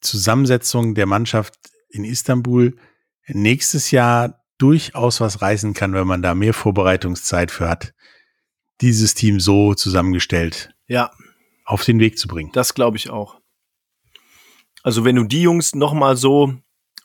[0.00, 1.54] Zusammensetzung der Mannschaft
[1.88, 2.76] in Istanbul
[3.26, 7.92] nächstes Jahr durchaus was reißen kann, wenn man da mehr Vorbereitungszeit für hat,
[8.80, 11.10] dieses Team so zusammengestellt Ja,
[11.64, 12.52] auf den Weg zu bringen.
[12.52, 13.40] das glaube ich auch.
[14.82, 16.54] Also wenn du die Jungs noch mal so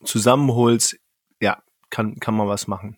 [0.03, 0.97] zusammenholst,
[1.41, 2.97] ja, kann, kann man was machen.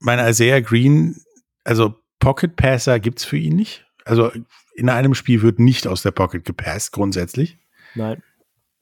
[0.00, 1.22] Mein Isaiah Green,
[1.62, 3.86] also Pocket Passer gibt's für ihn nicht.
[4.04, 4.32] Also
[4.74, 7.58] in einem Spiel wird nicht aus der Pocket gepasst, grundsätzlich.
[7.94, 8.22] Nein.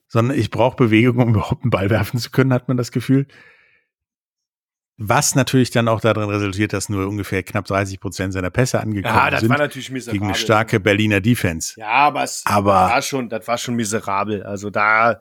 [0.09, 3.27] sondern ich brauche Bewegung, um überhaupt einen Ball werfen zu können, hat man das Gefühl.
[4.99, 9.15] Was natürlich dann auch darin resultiert, dass nur ungefähr knapp 30 Prozent seiner Pässe angekommen
[9.15, 10.19] Ja, das sind war natürlich miserabel.
[10.21, 11.79] gegen eine starke Berliner Defense.
[11.81, 14.43] Ja, aber es Aber- war schon, das war schon miserabel.
[14.45, 15.21] Also da,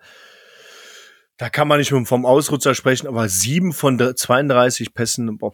[1.37, 5.53] da kann man nicht vom Ausrutscher sprechen, aber sieben von der 32 Pässen, boah,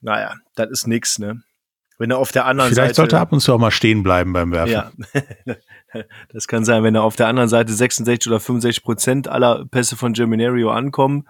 [0.00, 1.42] naja, das ist nix, ne?
[2.02, 3.02] Wenn er auf der anderen Vielleicht Seite.
[3.02, 4.72] sollte er ab und zu auch mal stehen bleiben beim Werfen.
[4.72, 4.90] Ja,
[6.32, 9.96] das kann sein, wenn er auf der anderen Seite 66 oder 65 Prozent aller Pässe
[9.96, 11.28] von Germinario ankommen.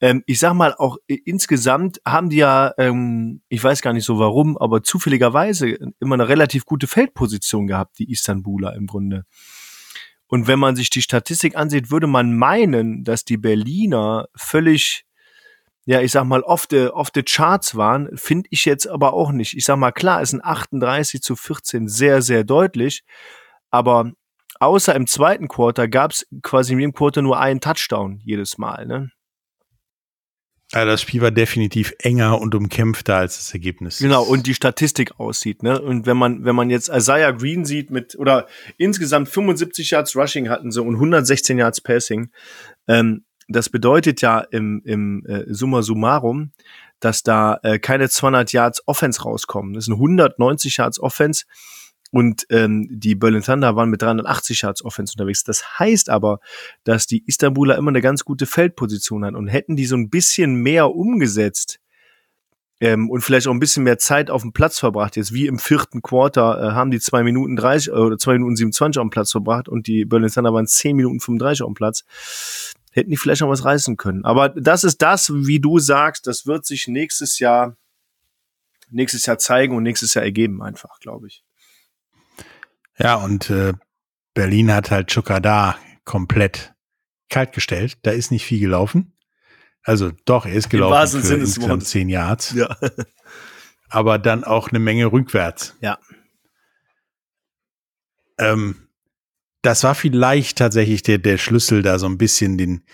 [0.00, 4.20] Ähm, ich sag mal, auch insgesamt haben die ja, ähm, ich weiß gar nicht so
[4.20, 9.24] warum, aber zufälligerweise immer eine relativ gute Feldposition gehabt, die Istanbuler im Grunde.
[10.28, 15.04] Und wenn man sich die Statistik ansieht, würde man meinen, dass die Berliner völlig
[15.86, 19.30] ja, ich sag mal, off the, off the charts waren, finde ich jetzt aber auch
[19.30, 19.56] nicht.
[19.56, 23.04] Ich sag mal, klar, ist ein 38 zu 14 sehr, sehr deutlich,
[23.70, 24.10] aber
[24.58, 28.86] außer im zweiten Quarter gab es quasi in jedem Quarter nur einen Touchdown jedes Mal.
[28.86, 29.10] Ne?
[30.72, 33.98] Also das Spiel war definitiv enger und umkämpfter als das Ergebnis.
[33.98, 35.80] Genau, und die Statistik aussieht, ne?
[35.80, 40.48] Und wenn man, wenn man jetzt Isaiah Green sieht mit, oder insgesamt 75 Yards Rushing
[40.48, 42.30] hatten sie und 116 Yards Passing,
[42.88, 46.52] ähm, das bedeutet ja im, im äh, Summa summarum,
[47.00, 49.74] dass da äh, keine 200 Yards Offense rauskommen.
[49.74, 51.44] Das sind 190 Yards Offense
[52.10, 55.44] und ähm, die Berlin Thunder waren mit 380 Yards Offense unterwegs.
[55.44, 56.40] Das heißt aber,
[56.84, 60.54] dass die Istanbuler immer eine ganz gute Feldposition haben und hätten die so ein bisschen
[60.56, 61.80] mehr umgesetzt,
[62.80, 65.16] ähm, und vielleicht auch ein bisschen mehr Zeit auf dem Platz verbracht.
[65.16, 68.56] Jetzt wie im vierten Quarter äh, haben die zwei Minuten 30 äh, oder zwei Minuten
[68.56, 71.74] 27 auf dem Platz verbracht und die Berlin Thunder waren 10 Minuten 35 auf dem
[71.74, 72.04] Platz.
[72.96, 74.24] Hätten die vielleicht noch was reißen können.
[74.24, 77.76] Aber das ist das, wie du sagst, das wird sich nächstes Jahr,
[78.88, 81.44] nächstes Jahr zeigen und nächstes Jahr ergeben einfach, glaube ich.
[82.98, 83.74] Ja, und äh,
[84.32, 86.74] Berlin hat halt Chukada komplett
[87.28, 87.98] kalt gestellt.
[88.02, 89.12] Da ist nicht viel gelaufen.
[89.82, 92.76] Also doch, er ist gelaufen wahrsten für Sinne insgesamt zehn Yards, Ja.
[93.90, 95.76] aber dann auch eine Menge rückwärts.
[95.82, 95.98] Ja.
[98.38, 98.85] Ähm,
[99.66, 102.84] das war vielleicht tatsächlich der, der Schlüssel, da so ein bisschen den,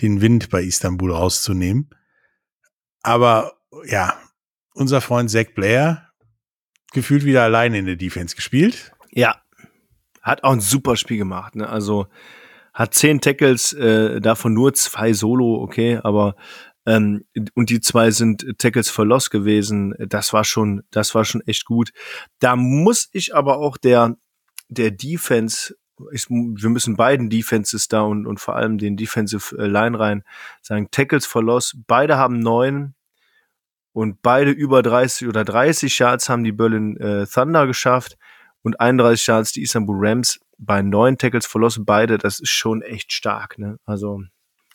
[0.00, 1.90] den Wind bei Istanbul rauszunehmen.
[3.02, 4.16] Aber ja,
[4.72, 6.08] unser Freund Zach Blair
[6.92, 8.92] gefühlt wieder allein in der Defense gespielt.
[9.10, 9.42] Ja.
[10.22, 11.68] Hat auch ein super Spiel gemacht, ne?
[11.68, 12.06] Also
[12.72, 16.36] hat zehn Tackles, äh, davon nur zwei Solo, okay, aber
[16.86, 19.94] ähm, und die zwei sind Tackles for Loss gewesen.
[19.98, 21.90] Das war schon, das war schon echt gut.
[22.38, 24.16] Da muss ich aber auch der
[24.70, 25.74] der Defense,
[26.12, 30.22] ich, wir müssen beiden Defenses da und, und vor allem den Defensive äh, Line rein
[30.62, 32.94] sagen, Tackles for Loss, beide haben neun
[33.92, 38.16] und beide über 30 oder 30 Yards haben die Berlin äh, Thunder geschafft
[38.62, 42.82] und 31 Yards die Istanbul Rams bei neun Tackles for Loss, beide, das ist schon
[42.82, 43.78] echt stark, ne?
[43.86, 44.22] Also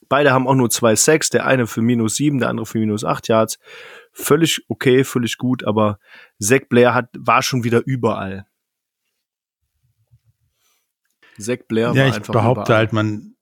[0.10, 3.04] beide haben auch nur zwei Sacks, der eine für minus sieben, der andere für minus
[3.04, 3.60] acht Yards.
[4.12, 6.00] Völlig okay, völlig gut, aber
[6.40, 8.48] Zach Blair hat, war schon wieder überall.
[11.40, 12.78] Zach Blair Ja, war ich einfach behaupte überall.
[12.78, 13.36] halt, man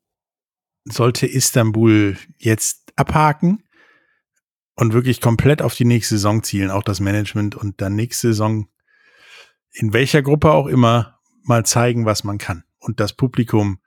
[0.86, 3.64] sollte Istanbul jetzt abhaken
[4.76, 8.68] und wirklich komplett auf die nächste Saison zielen, auch das Management und dann nächste Saison
[9.72, 13.80] in welcher Gruppe auch immer mal zeigen, was man kann und das Publikum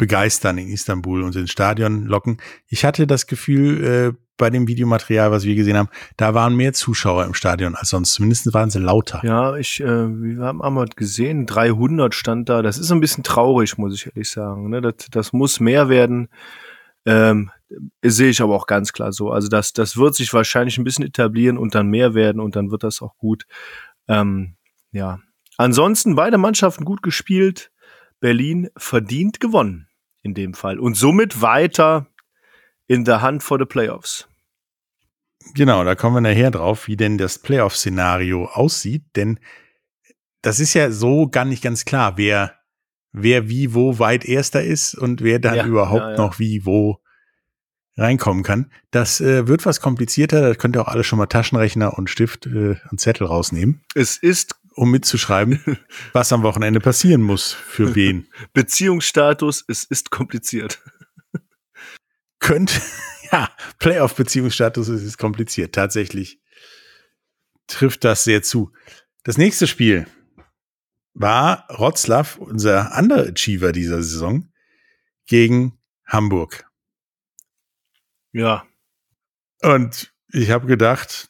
[0.00, 2.38] begeistern in Istanbul und ins Stadion locken.
[2.68, 6.72] Ich hatte das Gefühl, äh, bei dem Videomaterial, was wir gesehen haben, da waren mehr
[6.72, 8.14] Zuschauer im Stadion als sonst.
[8.14, 9.20] Zumindest waren sie lauter.
[9.22, 12.62] Ja, ich, äh, wir haben einmal gesehen, 300 stand da.
[12.62, 14.70] Das ist ein bisschen traurig, muss ich ehrlich sagen.
[14.70, 14.80] Ne?
[14.80, 16.30] Das, das muss mehr werden.
[17.04, 17.50] Ähm,
[18.02, 19.30] sehe ich aber auch ganz klar so.
[19.30, 22.70] Also das, das wird sich wahrscheinlich ein bisschen etablieren und dann mehr werden und dann
[22.70, 23.44] wird das auch gut.
[24.08, 24.54] Ähm,
[24.92, 25.18] ja.
[25.58, 27.70] Ansonsten beide Mannschaften gut gespielt.
[28.20, 29.88] Berlin verdient gewonnen
[30.22, 32.06] in dem Fall und somit weiter
[32.86, 34.28] in der Hand for the Playoffs.
[35.54, 39.40] Genau, da kommen wir nachher drauf, wie denn das Playoff-Szenario aussieht, denn
[40.42, 42.54] das ist ja so gar nicht ganz klar, wer,
[43.12, 46.16] wer wie wo weit Erster ist und wer dann Ja, überhaupt ja, ja.
[46.16, 47.00] noch wie wo
[47.96, 48.70] reinkommen kann.
[48.90, 52.46] Das äh, wird was komplizierter, da könnt ihr auch alle schon mal Taschenrechner und Stift
[52.46, 53.82] äh, und Zettel rausnehmen.
[53.94, 55.60] Es ist um mitzuschreiben,
[56.14, 58.26] was am Wochenende passieren muss, für wen.
[58.54, 60.82] Beziehungsstatus, es ist kompliziert.
[62.38, 62.80] Könnte,
[63.30, 65.74] ja, Playoff-Beziehungsstatus es ist kompliziert.
[65.74, 66.40] Tatsächlich
[67.66, 68.72] trifft das sehr zu.
[69.22, 70.06] Das nächste Spiel
[71.12, 74.50] war Rotzlaff, unser anderer Achiever dieser Saison,
[75.26, 76.64] gegen Hamburg.
[78.32, 78.66] Ja.
[79.60, 81.29] Und ich habe gedacht,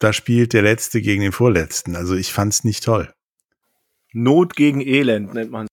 [0.00, 1.94] da spielt der Letzte gegen den Vorletzten.
[1.94, 3.12] Also ich fand's nicht toll.
[4.12, 5.68] Not gegen Elend nennt man.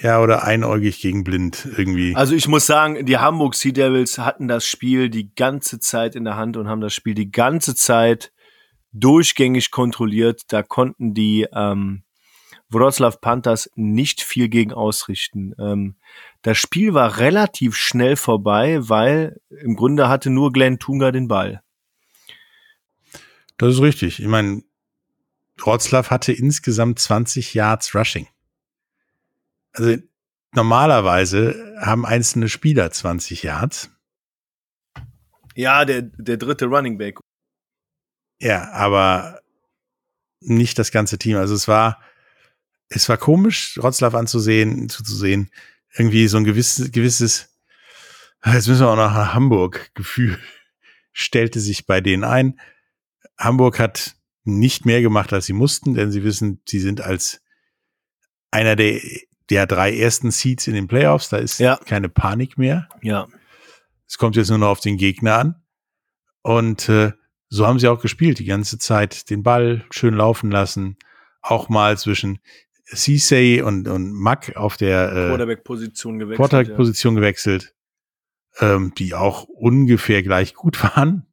[0.00, 2.14] Ja, oder einäugig gegen blind irgendwie.
[2.14, 6.24] Also ich muss sagen, die Hamburg Sea Devils hatten das Spiel die ganze Zeit in
[6.24, 8.32] der Hand und haben das Spiel die ganze Zeit
[8.92, 10.42] durchgängig kontrolliert.
[10.48, 12.04] Da konnten die ähm,
[12.70, 15.52] Wroclaw Panthers nicht viel gegen ausrichten.
[15.58, 15.96] Ähm,
[16.42, 21.60] das Spiel war relativ schnell vorbei, weil im Grunde hatte nur Glenn Tunga den Ball.
[23.58, 24.20] Das ist richtig.
[24.20, 24.62] Ich meine,
[25.58, 28.28] Wroclaw hatte insgesamt 20 Yards Rushing.
[29.72, 29.96] Also
[30.52, 33.90] normalerweise haben einzelne Spieler 20 Yards.
[35.54, 37.18] Ja, der, der dritte Running Back.
[38.40, 39.40] Ja, aber
[40.40, 41.36] nicht das ganze Team.
[41.36, 42.00] Also es war,
[42.88, 45.50] es war komisch, Wroclaw anzusehen, zuzusehen.
[45.96, 47.58] Irgendwie so ein gewisses, gewisses,
[48.44, 50.38] jetzt müssen wir auch nach Hamburg, Gefühl
[51.12, 52.60] stellte sich bei denen ein.
[53.38, 57.40] Hamburg hat nicht mehr gemacht, als sie mussten, denn sie wissen, sie sind als
[58.50, 59.00] einer der,
[59.50, 61.28] der drei ersten Seeds in den Playoffs.
[61.28, 61.76] Da ist ja.
[61.76, 62.88] keine Panik mehr.
[63.02, 63.28] Ja.
[64.06, 65.54] Es kommt jetzt nur noch auf den Gegner an.
[66.42, 67.12] Und äh,
[67.48, 70.96] so haben sie auch gespielt, die ganze Zeit den Ball schön laufen lassen.
[71.42, 72.40] Auch mal zwischen
[72.86, 76.50] Cissay und, und Mack auf der äh, Quarterback-Position gewechselt.
[76.50, 77.20] Quarterback-Position ja.
[77.20, 77.74] gewechselt,
[78.60, 81.27] ähm, die auch ungefähr gleich gut waren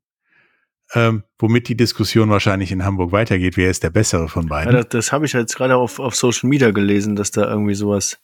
[0.95, 3.57] ähm, womit die Diskussion wahrscheinlich in Hamburg weitergeht.
[3.57, 4.73] Wer ist der bessere von beiden?
[4.73, 7.75] Ja, das, das habe ich jetzt gerade auf, auf Social Media gelesen, dass da irgendwie
[7.75, 8.19] sowas,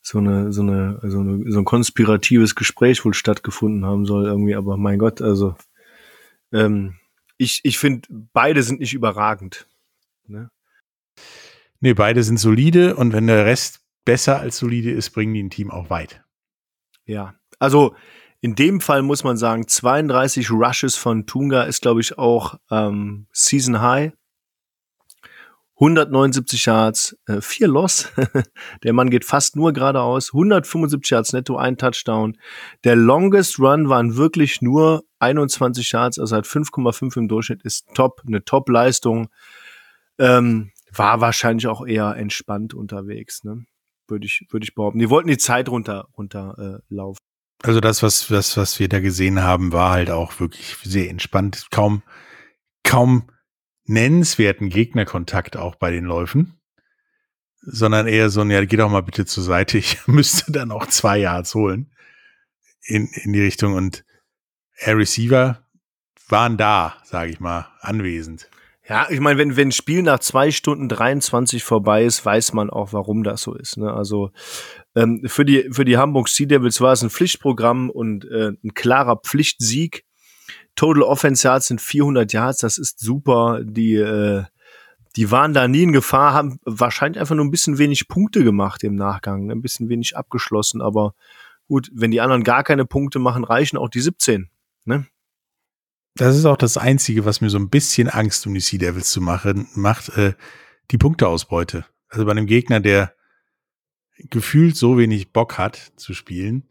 [0.00, 4.54] so eine, so eine, so eine, so ein konspiratives Gespräch wohl stattgefunden haben soll irgendwie.
[4.54, 5.56] Aber mein Gott, also
[6.52, 6.94] ähm,
[7.36, 9.66] ich, ich finde, beide sind nicht überragend.
[10.26, 10.50] Ne?
[11.80, 15.50] Nee, beide sind solide und wenn der Rest besser als solide ist, bringen die ein
[15.50, 16.22] Team auch weit.
[17.06, 17.94] Ja, also
[18.44, 23.26] in dem Fall muss man sagen, 32 Rushes von Tunga ist, glaube ich, auch ähm,
[23.32, 24.12] Season High.
[25.76, 28.12] 179 Yards, äh, vier Loss.
[28.84, 30.34] der Mann geht fast nur geradeaus.
[30.34, 32.36] 175 Yards netto, ein Touchdown.
[32.84, 38.20] Der Longest Run waren wirklich nur 21 Yards, also hat 5,5 im Durchschnitt, ist top,
[38.26, 39.28] eine Top-Leistung.
[40.18, 43.64] Ähm, war wahrscheinlich auch eher entspannt unterwegs, ne?
[44.06, 44.98] Würde ich, würde ich behaupten.
[44.98, 47.20] Die wollten die Zeit runter, runter äh, laufen.
[47.62, 51.66] Also das, was, was, was wir da gesehen haben, war halt auch wirklich sehr entspannt.
[51.70, 52.02] Kaum,
[52.82, 53.30] kaum
[53.86, 56.58] nennenswerten Gegnerkontakt auch bei den Läufen,
[57.60, 59.78] sondern eher so ein, ja, geh doch mal bitte zur Seite.
[59.78, 61.90] Ich müsste dann auch zwei Yards holen
[62.82, 64.04] in, in die Richtung und
[64.76, 65.64] Air Receiver
[66.28, 68.48] waren da, sage ich mal, anwesend.
[68.86, 72.68] Ja, ich meine, wenn, wenn ein Spiel nach zwei Stunden 23 vorbei ist, weiß man
[72.68, 73.78] auch, warum das so ist.
[73.78, 73.92] Ne?
[73.92, 74.30] Also
[74.94, 78.74] ähm, für, die, für die Hamburg Sea Devils war es ein Pflichtprogramm und äh, ein
[78.74, 80.04] klarer Pflichtsieg.
[80.76, 83.60] Total Offense Yards sind 400 Yards, das ist super.
[83.62, 84.44] Die, äh,
[85.16, 88.82] die waren da nie in Gefahr, haben wahrscheinlich einfach nur ein bisschen wenig Punkte gemacht
[88.82, 90.80] im Nachgang, ein bisschen wenig abgeschlossen.
[90.82, 91.14] Aber
[91.68, 94.50] gut, wenn die anderen gar keine Punkte machen, reichen auch die 17.
[94.84, 95.06] Ne?
[96.16, 99.10] das ist auch das Einzige, was mir so ein bisschen Angst um die Sea Devils
[99.10, 100.34] zu machen, macht, äh,
[100.90, 101.84] die Punkteausbeute.
[102.08, 103.14] Also bei einem Gegner, der
[104.18, 106.64] gefühlt so wenig Bock hat zu spielen.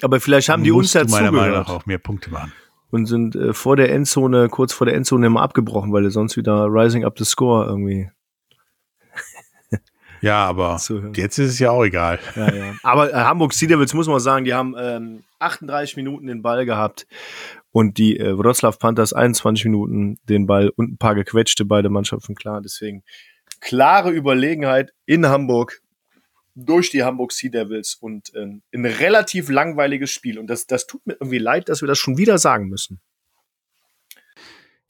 [0.00, 1.34] Aber vielleicht haben die uns ja meiner zugehört.
[1.34, 2.52] Meinung nach auch mehr Punkte machen.
[2.90, 6.36] Und sind äh, vor der Endzone, kurz vor der Endzone immer abgebrochen, weil er sonst
[6.36, 8.10] wieder Rising Up the Score irgendwie.
[10.20, 10.78] ja, aber
[11.14, 12.18] jetzt ist es ja auch egal.
[12.36, 12.74] Ja, ja.
[12.82, 16.66] Aber äh, Hamburg Sea Devils muss man sagen, die haben ähm, 38 Minuten den Ball
[16.66, 17.06] gehabt
[17.70, 22.34] und die äh, Wroclaw Panthers 21 Minuten den Ball und ein paar gequetschte beide Mannschaften
[22.34, 22.60] klar.
[22.60, 23.04] Deswegen
[23.60, 25.81] klare Überlegenheit in Hamburg
[26.54, 30.38] durch die Hamburg Sea Devils und äh, ein relativ langweiliges Spiel.
[30.38, 33.00] Und das, das tut mir irgendwie leid, dass wir das schon wieder sagen müssen.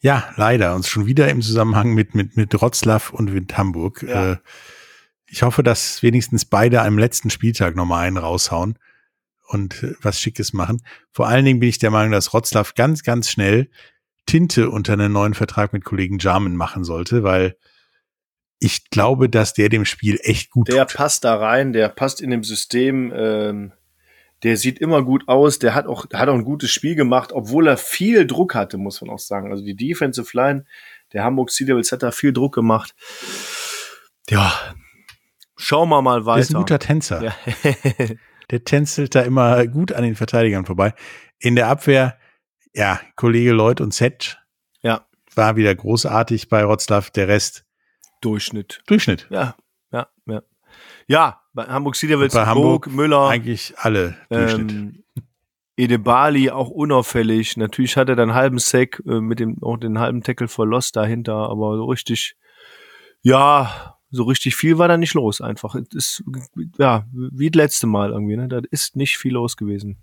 [0.01, 0.75] Ja, leider.
[0.75, 4.03] Und schon wieder im Zusammenhang mit, mit, mit Wroclaw und mit Hamburg.
[4.03, 4.33] Ja.
[4.33, 4.37] Äh,
[5.27, 8.79] ich hoffe, dass wenigstens beide am letzten Spieltag nochmal einen raushauen
[9.47, 10.83] und äh, was Schickes machen.
[11.13, 13.71] Vor allen Dingen bin ich der Meinung, dass Rotzlaff ganz, ganz schnell
[14.27, 17.57] Tinte unter einen neuen Vertrag mit Kollegen Jarman machen sollte, weil
[18.63, 20.97] ich glaube, dass der dem Spiel echt gut Der tut.
[20.97, 23.73] passt da rein, der passt in dem System, ähm,
[24.45, 27.67] der sieht immer gut aus, der hat auch, hat auch ein gutes Spiel gemacht, obwohl
[27.67, 29.51] er viel Druck hatte, muss man auch sagen.
[29.51, 30.65] Also die Defensive Line
[31.13, 32.95] der Hamburg Sea Devils hat da viel Druck gemacht.
[34.31, 34.53] Ja,
[35.57, 36.37] schauen wir mal weiter.
[36.37, 37.23] Der ist ein guter Tänzer.
[37.23, 37.35] Ja.
[38.51, 40.95] der tänzelt da immer gut an den Verteidigern vorbei.
[41.41, 42.17] In der Abwehr,
[42.73, 44.37] ja, Kollege Lloyd und Setch.
[44.83, 45.07] Ja.
[45.35, 47.11] War wieder großartig bei Rotzlaff.
[47.11, 47.65] Der Rest.
[48.23, 48.83] Durchschnitt.
[48.87, 49.27] Durchschnitt.
[49.31, 49.57] Ja,
[49.93, 50.43] ja, ja.
[51.07, 53.29] Ja, bei Hamburg City Bei Hamburg Müller.
[53.29, 54.71] Eigentlich alle Durchschnitt.
[54.71, 55.05] Ähm,
[55.77, 57.57] Edebali auch unauffällig.
[57.57, 60.67] Natürlich hat er dann einen halben Sack äh, mit dem auch den halben Tackle for
[60.67, 62.37] Loss dahinter, aber so richtig,
[63.23, 65.41] ja, so richtig viel war da nicht los.
[65.41, 66.25] Einfach, es ist
[66.79, 68.37] ja wie das letzte Mal irgendwie.
[68.37, 69.99] Ne, da ist nicht viel los gewesen.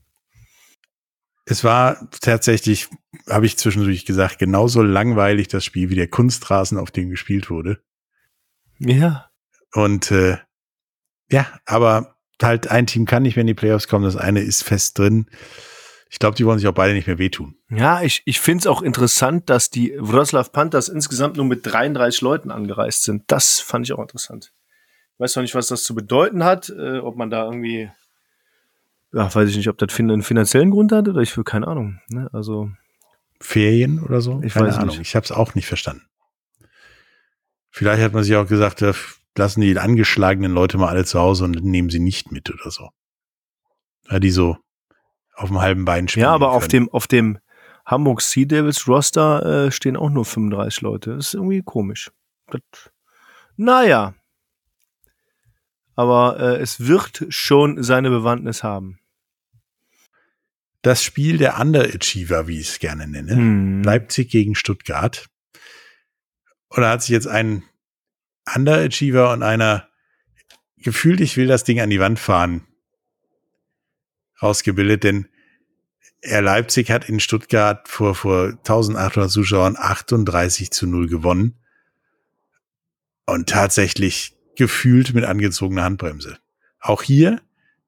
[1.45, 2.89] Es war tatsächlich,
[3.27, 7.81] habe ich zwischendurch gesagt, genauso langweilig das Spiel wie der Kunstrasen, auf dem gespielt wurde.
[8.79, 9.29] Ja.
[9.73, 10.37] Und äh,
[11.29, 14.05] ja, aber halt ein Team kann nicht, wenn die Playoffs kommen.
[14.05, 15.27] Das eine ist fest drin.
[16.11, 17.55] Ich glaube, die wollen sich auch beide nicht mehr wehtun.
[17.69, 22.21] Ja, ich, ich finde es auch interessant, dass die Wroclaw Panthers insgesamt nur mit 33
[22.21, 23.23] Leuten angereist sind.
[23.27, 24.51] Das fand ich auch interessant.
[25.13, 27.91] Ich weiß noch nicht, was das zu bedeuten hat, äh, ob man da irgendwie,
[29.13, 31.99] ja, weiß ich nicht, ob das einen finanziellen Grund hat oder ich will keine Ahnung.
[32.09, 32.27] Ne?
[32.33, 32.71] Also
[33.39, 34.41] Ferien oder so?
[34.41, 34.97] Ich keine weiß Ahnung.
[34.97, 35.01] Nicht.
[35.01, 36.08] Ich habe es auch nicht verstanden.
[37.69, 38.83] Vielleicht hat man sich auch gesagt,
[39.37, 42.89] lassen die angeschlagenen Leute mal alle zu Hause und nehmen sie nicht mit oder so.
[44.09, 44.57] Ja, die so
[45.35, 46.23] auf dem halben Bein spielen.
[46.23, 46.57] Ja, aber können.
[46.57, 47.39] auf dem, auf dem
[47.85, 51.15] Hamburg Sea Devils Roster äh, stehen auch nur 35 Leute.
[51.15, 52.11] Das ist irgendwie komisch.
[52.47, 52.61] Das,
[53.55, 54.13] naja.
[55.95, 58.99] Aber äh, es wird schon seine Bewandtnis haben.
[60.81, 63.35] Das Spiel der Underachiever, wie ich es gerne nenne.
[63.35, 63.83] Hm.
[63.83, 65.27] Leipzig gegen Stuttgart.
[66.69, 67.63] Oder hat sich jetzt ein
[68.55, 69.87] Underachiever und einer
[70.77, 72.67] gefühlt, ich will das Ding an die Wand fahren,
[74.41, 75.27] rausgebildet, denn
[76.21, 81.57] er Leipzig hat in Stuttgart vor, vor 1800 Zuschauern 38 zu 0 gewonnen
[83.25, 86.39] und tatsächlich gefühlt mit angezogener Handbremse.
[86.79, 87.41] Auch hier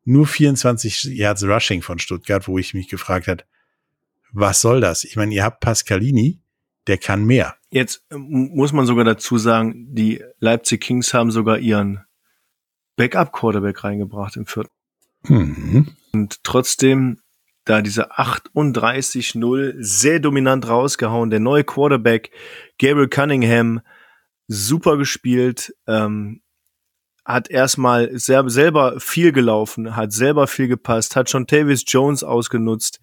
[0.04, 3.46] nur 24 Yards Rushing von Stuttgart, wo ich mich gefragt hat,
[4.32, 5.04] was soll das?
[5.04, 6.40] Ich meine, ihr habt Pascalini,
[6.88, 7.58] der kann mehr.
[7.72, 12.02] Jetzt muss man sogar dazu sagen, die Leipzig Kings haben sogar ihren
[12.98, 14.72] Backup-Quarterback reingebracht im vierten.
[15.24, 15.88] Mhm.
[16.14, 17.20] Und trotzdem
[17.66, 21.30] da diese 38-0 sehr dominant rausgehauen.
[21.30, 22.32] Der neue Quarterback,
[22.80, 23.82] Gabriel Cunningham,
[24.48, 26.42] super gespielt, ähm,
[27.24, 33.00] hat erstmal selber viel gelaufen, hat selber viel gepasst, hat schon Tavis Jones ausgenutzt,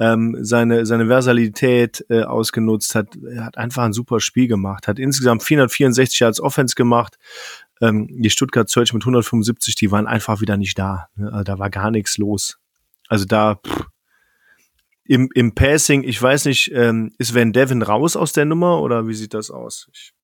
[0.00, 5.44] ähm, seine, seine Versalität äh, ausgenutzt, hat, hat einfach ein super Spiel gemacht, hat insgesamt
[5.44, 7.18] 464 als Offense gemacht.
[7.80, 11.08] Ähm, die Stuttgart Search mit 175, die waren einfach wieder nicht da.
[11.16, 11.32] Ne?
[11.32, 12.58] Also da war gar nichts los.
[13.08, 13.86] Also da pff,
[15.04, 19.06] im, im Passing, ich weiß nicht, ähm, ist Van Devin raus aus der Nummer oder
[19.06, 19.88] wie sieht das aus?
[19.92, 20.14] Ich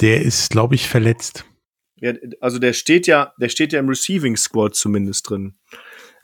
[0.00, 1.44] der ist, glaube ich, verletzt.
[1.96, 5.54] Ja, also der steht ja, der steht ja im Receiving Squad zumindest drin.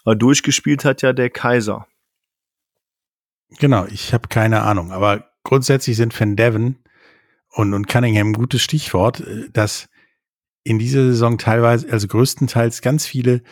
[0.04, 1.86] Aber durchgespielt hat ja der Kaiser.
[3.58, 4.92] Genau, ich habe keine Ahnung.
[4.92, 6.76] Aber grundsätzlich sind Van Devin
[7.50, 9.88] und, und Cunningham ein gutes Stichwort, äh, dass
[10.64, 13.42] in dieser Saison teilweise, also größtenteils ganz viele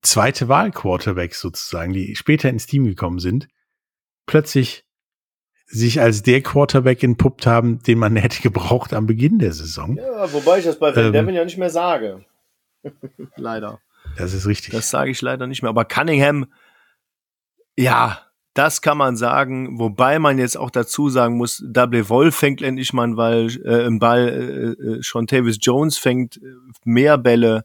[0.00, 3.48] zweite Wahl Quarterbacks sozusagen, die später ins Team gekommen sind,
[4.26, 4.84] plötzlich
[5.66, 9.96] sich als der Quarterback entpuppt haben, den man hätte gebraucht am Beginn der Saison.
[9.96, 12.24] Ja, wobei ich das bei Van ähm, Devin ja nicht mehr sage.
[13.36, 13.80] leider.
[14.16, 14.72] Das ist richtig.
[14.72, 15.70] Das sage ich leider nicht mehr.
[15.70, 16.46] Aber Cunningham,
[17.76, 22.60] ja, das kann man sagen, wobei man jetzt auch dazu sagen muss, Double Wolf fängt
[22.60, 26.40] endlich mal weil, äh, im Ball, äh, äh, schon Tavis Jones fängt äh,
[26.84, 27.64] mehr Bälle.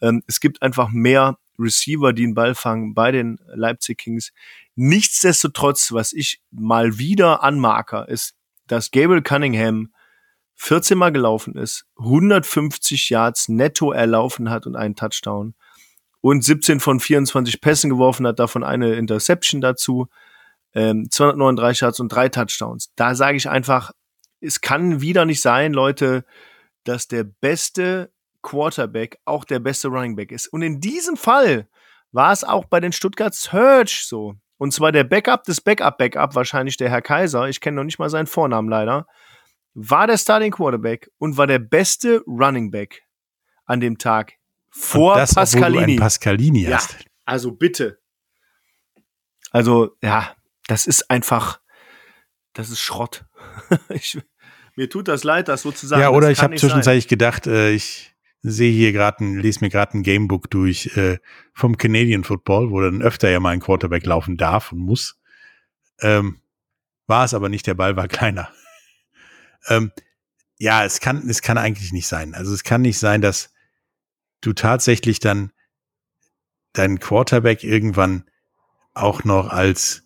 [0.00, 4.32] Ähm, es gibt einfach mehr Receiver, die den Ball fangen bei den Leipzig Kings.
[4.74, 8.34] Nichtsdestotrotz, was ich mal wieder anmarker, ist,
[8.66, 9.92] dass Gabriel Cunningham
[10.56, 15.54] 14 Mal gelaufen ist, 150 Yards netto erlaufen hat und einen Touchdown
[16.24, 20.08] und 17 von 24 Pässen geworfen hat, davon eine Interception dazu,
[20.72, 22.90] ähm, 239 Yards und drei Touchdowns.
[22.96, 23.90] Da sage ich einfach,
[24.40, 26.24] es kann wieder nicht sein, Leute,
[26.84, 28.10] dass der beste
[28.40, 30.46] Quarterback auch der beste Running Back ist.
[30.46, 31.68] Und in diesem Fall
[32.10, 34.34] war es auch bei den Stuttgart Search so.
[34.56, 38.08] Und zwar der Backup des Backup-Backup, wahrscheinlich der Herr Kaiser, ich kenne noch nicht mal
[38.08, 39.06] seinen Vornamen leider,
[39.74, 43.02] war der Starting Quarterback und war der beste Running Back
[43.66, 44.38] an dem Tag
[44.74, 45.96] vor das, Pascalini.
[45.96, 46.92] Pascalini hast.
[46.92, 48.00] Ja, also bitte.
[49.50, 50.34] Also, ja,
[50.66, 51.60] das ist einfach,
[52.54, 53.24] das ist Schrott.
[53.88, 54.18] ich,
[54.74, 56.02] mir tut das leid, das sozusagen.
[56.02, 57.08] Ja, oder ich habe zwischenzeitlich sein.
[57.08, 61.18] gedacht, äh, ich sehe hier gerade ein, lese mir gerade ein Gamebook durch äh,
[61.54, 65.20] vom Canadian Football, wo dann öfter ja mal ein Quarterback laufen darf und muss.
[66.00, 66.40] Ähm,
[67.06, 68.50] war es aber nicht, der Ball war kleiner.
[69.68, 69.92] ähm,
[70.58, 72.34] ja, es kann, es kann eigentlich nicht sein.
[72.34, 73.53] Also es kann nicht sein, dass
[74.46, 75.52] du tatsächlich dann
[76.72, 78.24] deinen Quarterback irgendwann
[78.92, 80.02] auch noch als,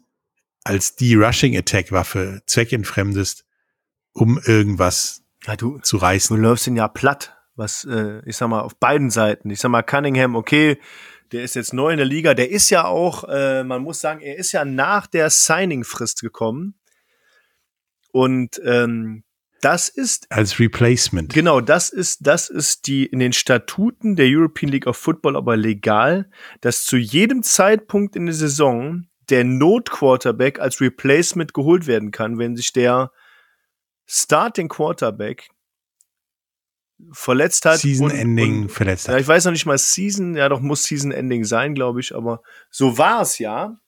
[0.64, 3.44] als die Rushing Attack Waffe zweckentfremdest,
[4.12, 6.36] um irgendwas ja, du, zu reißen.
[6.36, 9.50] Du läufst ihn ja platt, was, äh, ich sag mal, auf beiden Seiten.
[9.50, 10.78] Ich sag mal, Cunningham, okay,
[11.32, 12.34] der ist jetzt neu in der Liga.
[12.34, 16.74] Der ist ja auch, äh, man muss sagen, er ist ja nach der Signing-Frist gekommen.
[18.10, 19.24] Und ähm,
[19.60, 21.32] das ist als Replacement.
[21.32, 25.56] Genau, das ist das ist die in den Statuten der European League of Football aber
[25.56, 26.30] legal,
[26.60, 32.56] dass zu jedem Zeitpunkt in der Saison der Not-Quarterback als Replacement geholt werden kann, wenn
[32.56, 33.12] sich der
[34.06, 35.50] Starting Quarterback
[37.12, 37.78] verletzt hat.
[37.78, 39.14] Season Ending verletzt hat.
[39.14, 42.14] Ja, ich weiß noch nicht mal Season, ja doch muss Season Ending sein, glaube ich,
[42.14, 43.78] aber so war es ja.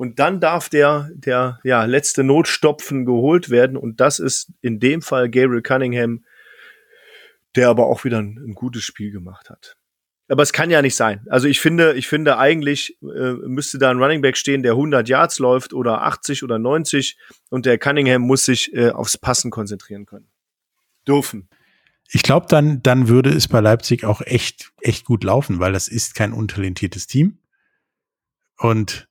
[0.00, 3.76] Und dann darf der, der ja, letzte Notstopfen geholt werden.
[3.76, 6.24] Und das ist in dem Fall Gabriel Cunningham,
[7.54, 9.76] der aber auch wieder ein, ein gutes Spiel gemacht hat.
[10.26, 11.26] Aber es kann ja nicht sein.
[11.28, 15.06] Also ich finde, ich finde eigentlich äh, müsste da ein Running Back stehen, der 100
[15.06, 17.18] Yards läuft oder 80 oder 90
[17.50, 20.30] und der Cunningham muss sich äh, aufs Passen konzentrieren können.
[21.06, 21.50] Dürfen.
[22.08, 25.88] Ich glaube, dann, dann würde es bei Leipzig auch echt, echt gut laufen, weil das
[25.88, 27.36] ist kein untalentiertes Team.
[28.56, 29.09] Und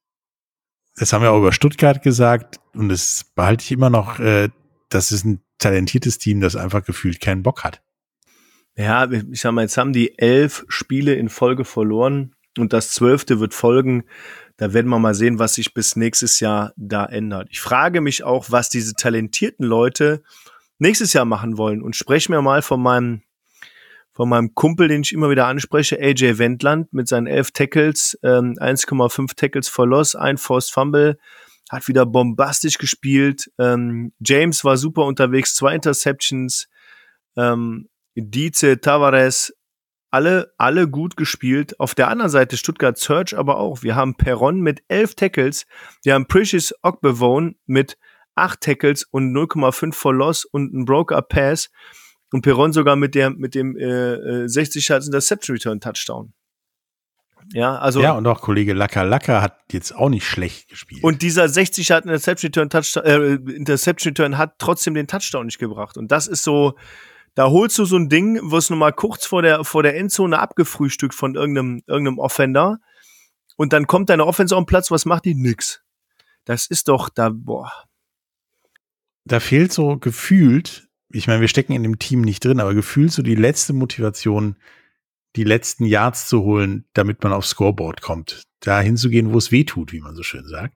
[0.99, 4.49] das haben wir auch über Stuttgart gesagt und das behalte ich immer noch, äh,
[4.89, 7.81] das ist ein talentiertes Team, das einfach gefühlt keinen Bock hat.
[8.75, 13.39] Ja, ich sag mal, jetzt haben die elf Spiele in Folge verloren und das zwölfte
[13.39, 14.03] wird folgen.
[14.57, 17.47] Da werden wir mal sehen, was sich bis nächstes Jahr da ändert.
[17.49, 20.21] Ich frage mich auch, was diese talentierten Leute
[20.79, 23.21] nächstes Jahr machen wollen und spreche mir mal von meinem
[24.19, 28.57] von meinem Kumpel, den ich immer wieder anspreche, AJ Wendland mit seinen elf Tackles, ähm,
[28.59, 31.17] 1,5 Tackles for Loss, ein Forced Fumble,
[31.69, 33.49] hat wieder bombastisch gespielt.
[33.57, 36.67] Ähm, James war super unterwegs, zwei Interceptions.
[37.37, 39.53] Ähm, Dice, Tavares,
[40.11, 41.79] alle, alle gut gespielt.
[41.79, 43.83] Auf der anderen Seite Stuttgart Search aber auch.
[43.83, 45.65] Wir haben Perron mit elf Tackles.
[46.03, 47.97] Wir haben Precious Ogbevone mit
[48.35, 51.69] acht Tackles und 0,5 for Loss und ein Broker Pass
[52.31, 56.33] und Perron sogar mit der mit dem äh, 60 Yards Interception Return Touchdown.
[57.53, 61.03] Ja, also ja und auch Kollege Lacker Lacker hat jetzt auch nicht schlecht gespielt.
[61.03, 65.57] Und dieser 60 Yard Interception Return Touchdown äh, Interception Return hat trotzdem den Touchdown nicht
[65.57, 66.75] gebracht und das ist so
[67.35, 70.37] da holst du so ein Ding, wirst nur mal kurz vor der vor der Endzone
[70.37, 72.79] abgefrühstückt von irgendeinem irgendeinem Offender
[73.55, 75.81] und dann kommt deine Offense auf den Platz, was macht die nix.
[76.45, 77.71] Das ist doch da boah.
[79.25, 83.11] Da fehlt so gefühlt ich meine, wir stecken in dem Team nicht drin, aber gefühlt
[83.11, 84.55] so die letzte Motivation,
[85.35, 88.43] die letzten Yards zu holen, damit man aufs Scoreboard kommt.
[88.59, 90.75] Da hinzugehen, wo es weh tut, wie man so schön sagt.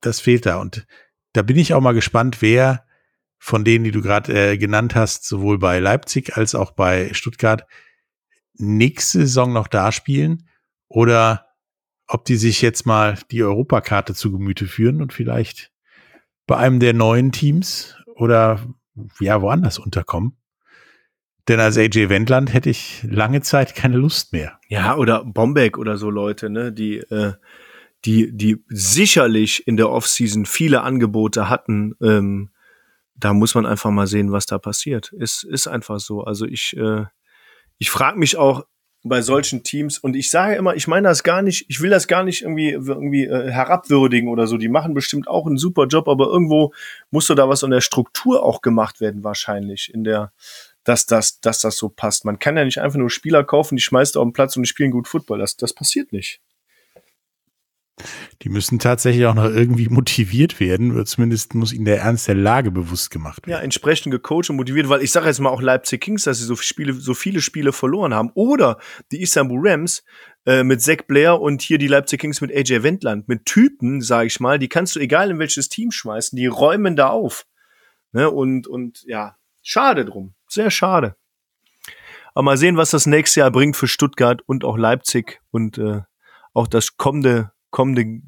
[0.00, 0.60] Das fehlt da.
[0.60, 0.86] Und
[1.32, 2.84] da bin ich auch mal gespannt, wer
[3.38, 7.66] von denen, die du gerade äh, genannt hast, sowohl bei Leipzig als auch bei Stuttgart,
[8.54, 10.48] nächste Saison noch da spielen
[10.88, 11.46] oder
[12.06, 15.72] ob die sich jetzt mal die Europakarte zu Gemüte führen und vielleicht
[16.46, 18.60] bei einem der neuen Teams oder
[19.20, 20.36] ja, woanders unterkommen.
[21.48, 24.58] Denn als AJ Wendland hätte ich lange Zeit keine Lust mehr.
[24.68, 27.34] Ja, oder Bombeck oder so Leute, ne, die, äh,
[28.04, 31.94] die, die sicherlich in der Offseason viele Angebote hatten.
[32.02, 32.50] Ähm,
[33.14, 35.12] da muss man einfach mal sehen, was da passiert.
[35.12, 36.24] Ist, ist einfach so.
[36.24, 37.04] Also ich, äh,
[37.78, 38.64] ich frage mich auch,
[39.08, 39.98] bei solchen Teams.
[39.98, 42.70] Und ich sage immer, ich meine das gar nicht, ich will das gar nicht irgendwie,
[42.70, 44.56] irgendwie äh, herabwürdigen oder so.
[44.56, 46.72] Die machen bestimmt auch einen super Job, aber irgendwo
[47.10, 50.32] muss da was an der Struktur auch gemacht werden, wahrscheinlich, in der,
[50.84, 52.24] dass das, dass das so passt.
[52.24, 54.68] Man kann ja nicht einfach nur Spieler kaufen, die schmeißt auf den Platz und die
[54.68, 55.38] spielen gut Football.
[55.38, 56.40] Das, das passiert nicht.
[58.42, 62.34] Die müssen tatsächlich auch noch irgendwie motiviert werden, oder zumindest muss ihnen der Ernst der
[62.34, 63.58] Lage bewusst gemacht werden.
[63.58, 66.44] Ja, entsprechend gecoacht und motiviert, weil ich sage jetzt mal auch Leipzig Kings, dass sie
[66.44, 68.30] so, Spiele, so viele Spiele verloren haben.
[68.34, 68.78] Oder
[69.12, 70.04] die Istanbul Rams
[70.44, 73.28] äh, mit Zach Blair und hier die Leipzig Kings mit AJ Wendland.
[73.28, 76.96] Mit Typen, sage ich mal, die kannst du egal in welches Team schmeißen, die räumen
[76.96, 77.46] da auf.
[78.12, 78.30] Ne?
[78.30, 80.34] Und, und ja, schade drum.
[80.48, 81.16] Sehr schade.
[82.34, 86.02] Aber mal sehen, was das nächste Jahr bringt für Stuttgart und auch Leipzig und äh,
[86.52, 88.22] auch das kommende kommende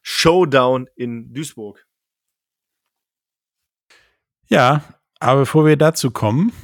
[0.00, 1.86] Showdown in Duisburg.
[4.48, 4.82] Ja,
[5.20, 6.54] aber bevor wir dazu kommen,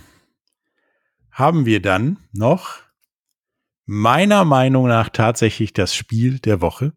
[1.31, 2.79] haben wir dann noch
[3.85, 6.95] meiner Meinung nach tatsächlich das Spiel der Woche.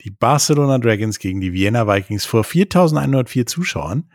[0.00, 4.12] Die Barcelona Dragons gegen die Vienna Vikings vor 4104 Zuschauern.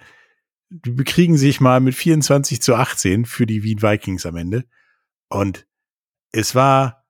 [0.69, 4.65] Die bekriegen sich mal mit 24 zu 18 für die Wien Vikings am Ende.
[5.29, 5.65] Und
[6.33, 7.05] es war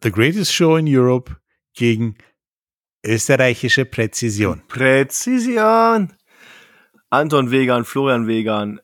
[0.00, 1.34] the greatest show in Europe
[1.76, 2.16] gegen
[3.04, 4.62] österreichische Präzision.
[4.66, 6.12] Präzision.
[7.08, 8.80] Anton Wegan, Florian Wegan,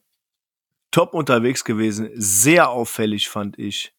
[0.93, 2.11] top unterwegs gewesen.
[2.15, 3.93] Sehr auffällig fand ich.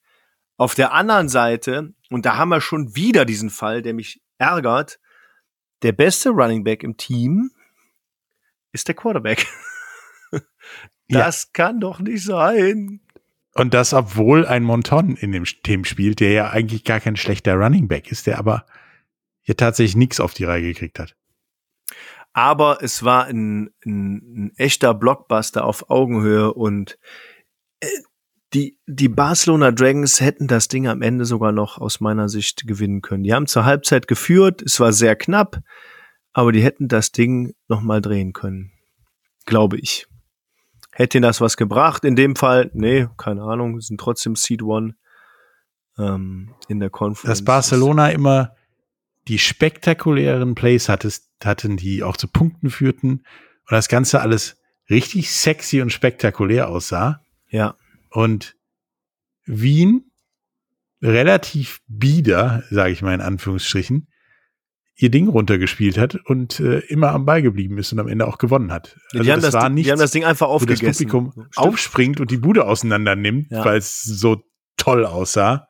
[0.55, 4.99] Auf der anderen Seite, und da haben wir schon wieder diesen Fall, der mich ärgert,
[5.81, 7.51] der beste Running Back im Team
[8.71, 9.45] ist der Quarterback.
[11.09, 11.49] das ja.
[11.51, 13.01] kann doch nicht sein.
[13.55, 17.55] Und das, obwohl ein Monton in dem Team spielt, der ja eigentlich gar kein schlechter
[17.55, 18.65] Running Back ist, der aber
[19.43, 21.15] ja tatsächlich nichts auf die Reihe gekriegt hat.
[22.33, 26.97] Aber es war ein, ein, ein echter Blockbuster auf Augenhöhe und
[27.79, 27.87] äh,
[28.53, 33.01] die, die Barcelona Dragons hätten das Ding am Ende sogar noch aus meiner Sicht gewinnen
[33.01, 33.23] können.
[33.23, 35.59] Die haben zur Halbzeit geführt, es war sehr knapp,
[36.33, 38.71] aber die hätten das Ding noch mal drehen können.
[39.45, 40.07] Glaube ich.
[40.91, 42.05] Hätte ihnen das was gebracht?
[42.05, 44.95] In dem Fall, nee, keine Ahnung, sind trotzdem Seed One
[45.97, 47.39] ähm, in der Conference.
[47.39, 48.55] Dass Barcelona immer
[49.27, 53.23] die spektakulären Plays hattest, hatten, die auch zu Punkten führten
[53.69, 54.57] und das Ganze alles
[54.89, 57.21] richtig sexy und spektakulär aussah.
[57.49, 57.75] Ja.
[58.09, 58.55] Und
[59.45, 60.11] Wien
[61.01, 64.07] relativ bieder, sage ich mal in Anführungsstrichen,
[64.95, 68.37] ihr Ding runtergespielt hat und äh, immer am Ball geblieben ist und am Ende auch
[68.37, 68.97] gewonnen hat.
[69.11, 70.83] Also die, haben das, nichts, die haben das Ding einfach aufgegessen.
[70.83, 71.57] Wo das Publikum Stimmt.
[71.57, 73.65] aufspringt und die Bude auseinander nimmt, ja.
[73.65, 74.43] weil es so
[74.77, 75.67] toll aussah.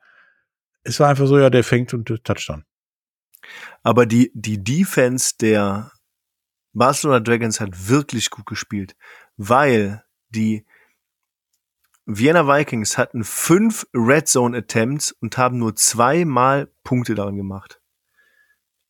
[0.82, 2.64] Es war einfach so, ja, der fängt und Touchdown.
[3.82, 5.92] Aber die, die Defense der
[6.72, 8.96] Barcelona Dragons hat wirklich gut gespielt,
[9.36, 10.64] weil die
[12.06, 17.80] Vienna Vikings hatten fünf Red Zone Attempts und haben nur zweimal Punkte daran gemacht.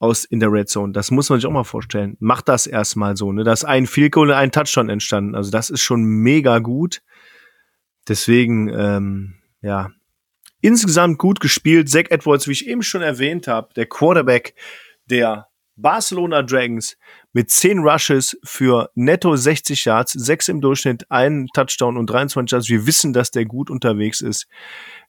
[0.00, 0.92] Aus in der Red Zone.
[0.92, 2.16] Das muss man sich auch mal vorstellen.
[2.18, 3.44] Macht das erstmal so, ne?
[3.44, 5.34] Da ist ein Field Goal und ein Touchdown entstanden.
[5.34, 7.02] Also das ist schon mega gut.
[8.08, 9.92] Deswegen, ähm, ja,
[10.64, 11.90] insgesamt gut gespielt.
[11.90, 14.54] Zach Edwards, wie ich eben schon erwähnt habe, der Quarterback
[15.10, 16.96] der Barcelona Dragons
[17.34, 22.68] mit 10 Rushes für netto 60 Yards, 6 im Durchschnitt, einen Touchdown und 23 Yards.
[22.70, 24.46] Wir wissen, dass der gut unterwegs ist.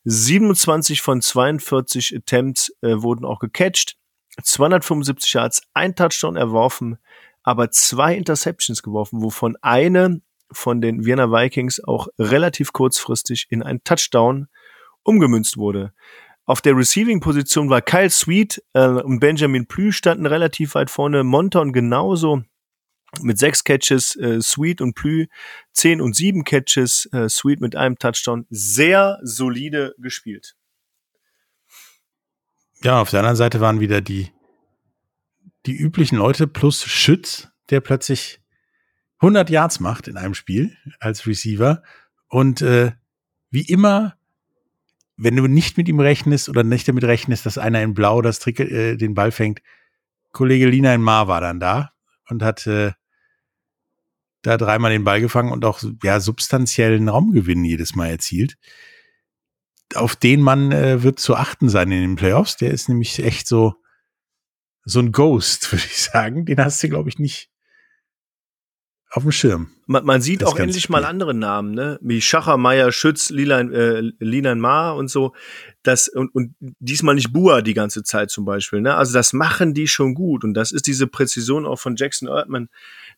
[0.04, 3.96] 27 von 42 Attempts äh, wurden auch gecatcht.
[4.42, 6.98] 275 Yards, ein Touchdown erworfen,
[7.42, 10.20] aber zwei Interceptions geworfen, wovon eine
[10.52, 14.48] von den Vienna Vikings auch relativ kurzfristig in einen Touchdown
[15.06, 15.92] umgemünzt wurde.
[16.44, 21.24] Auf der Receiving-Position war Kyle Sweet äh, und Benjamin Plü standen relativ weit vorne.
[21.24, 22.42] Monton genauso
[23.20, 25.26] mit sechs Catches, äh, Sweet und Plü
[25.72, 28.46] zehn und sieben Catches, äh, Sweet mit einem Touchdown.
[28.48, 30.56] Sehr solide gespielt.
[32.82, 34.30] Ja, auf der anderen Seite waren wieder die,
[35.66, 38.40] die üblichen Leute plus Schütz, der plötzlich
[39.18, 41.82] 100 Yards macht in einem Spiel als Receiver
[42.28, 42.92] und äh,
[43.50, 44.15] wie immer
[45.16, 48.38] wenn du nicht mit ihm rechnest oder nicht damit rechnest, dass einer in Blau das
[48.38, 49.60] Trick, äh, den Ball fängt,
[50.32, 51.92] Kollege Lina in Mar war dann da
[52.28, 52.92] und hat äh,
[54.42, 58.58] da dreimal den Ball gefangen und auch ja substanziellen Raumgewinn jedes Mal erzielt.
[59.94, 62.56] Auf den Mann äh, wird zu achten sein in den Playoffs.
[62.56, 63.74] Der ist nämlich echt so
[64.84, 66.44] so ein Ghost, würde ich sagen.
[66.44, 67.50] Den hast du, glaube ich, nicht
[69.10, 69.70] auf dem Schirm.
[69.86, 70.94] Man, man sieht auch endlich Spiel.
[70.94, 71.98] mal andere Namen, ne?
[72.02, 75.32] Wie Schacher, Meier, Schütz, Lilan, äh, Linan Ma und so.
[75.82, 78.96] Das, und, und diesmal nicht Bua die ganze Zeit zum Beispiel, ne?
[78.96, 80.42] Also das machen die schon gut.
[80.42, 82.68] Und das ist diese Präzision auch von Jackson Erdmann,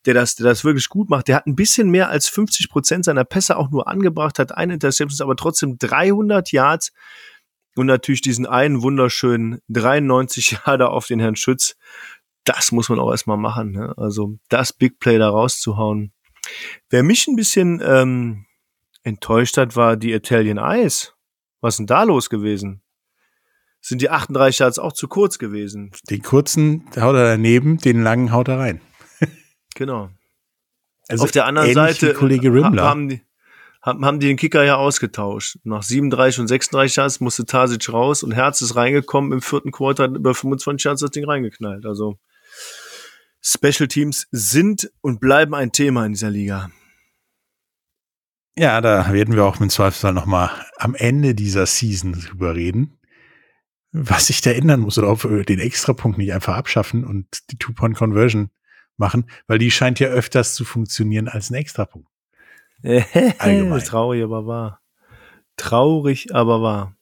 [0.04, 1.28] der das, der das wirklich gut macht.
[1.28, 4.74] Der hat ein bisschen mehr als 50 Prozent seiner Pässe auch nur angebracht, hat eine
[4.74, 6.92] Interception, aber trotzdem 300 Yards
[7.76, 11.76] und natürlich diesen einen wunderschönen 93 Jahre auf den Herrn Schütz
[12.48, 13.72] das muss man auch erstmal machen.
[13.72, 13.94] Ne?
[13.96, 16.12] Also das Big Play da rauszuhauen.
[16.88, 18.46] Wer mich ein bisschen ähm,
[19.02, 21.14] enttäuscht hat, war die Italian Eyes.
[21.60, 22.82] Was ist denn da los gewesen?
[23.80, 25.92] Sind die 38 Yards auch zu kurz gewesen?
[26.08, 28.80] Den kurzen haut er daneben, den langen haut er rein.
[29.74, 30.10] genau.
[31.08, 32.82] Also Auf der anderen Seite Kollege Rimmler.
[32.82, 33.22] haben die,
[33.82, 35.58] haben die den Kicker ja ausgetauscht.
[35.64, 39.32] Nach 37 und 36 Yards musste Tasic raus und Herz ist reingekommen.
[39.32, 41.86] Im vierten Quarter hat über 25 Yards das Ding reingeknallt.
[41.86, 42.18] Also
[43.40, 46.70] Special Teams sind und bleiben ein Thema in dieser Liga.
[48.58, 52.98] Ja, da werden wir auch mit Zweifelsfall nochmal am Ende dieser Season drüber reden.
[53.92, 57.56] Was sich da ändern muss oder ob wir den Extrapunkt nicht einfach abschaffen und die
[57.56, 58.50] Two-Point-Conversion
[58.96, 62.08] machen, weil die scheint ja öfters zu funktionieren als ein Extrapunkt.
[62.82, 63.80] Allgemein.
[63.80, 64.80] Traurig, aber wahr.
[65.56, 66.96] Traurig, aber wahr.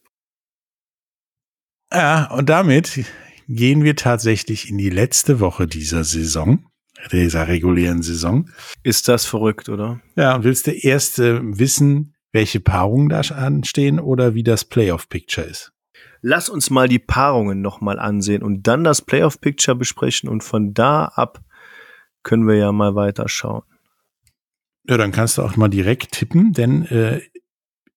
[1.93, 3.07] Ja, und damit
[3.49, 6.67] gehen wir tatsächlich in die letzte Woche dieser Saison,
[7.13, 8.49] dieser regulären Saison.
[8.83, 10.01] Ist das verrückt, oder?
[10.17, 15.47] Ja, und willst du erst äh, wissen, welche Paarungen da anstehen oder wie das Playoff-Picture
[15.47, 15.73] ist?
[16.23, 21.05] Lass uns mal die Paarungen nochmal ansehen und dann das Playoff-Picture besprechen und von da
[21.07, 21.41] ab
[22.23, 23.63] können wir ja mal weiterschauen.
[24.89, 27.21] Ja, dann kannst du auch mal direkt tippen, denn äh,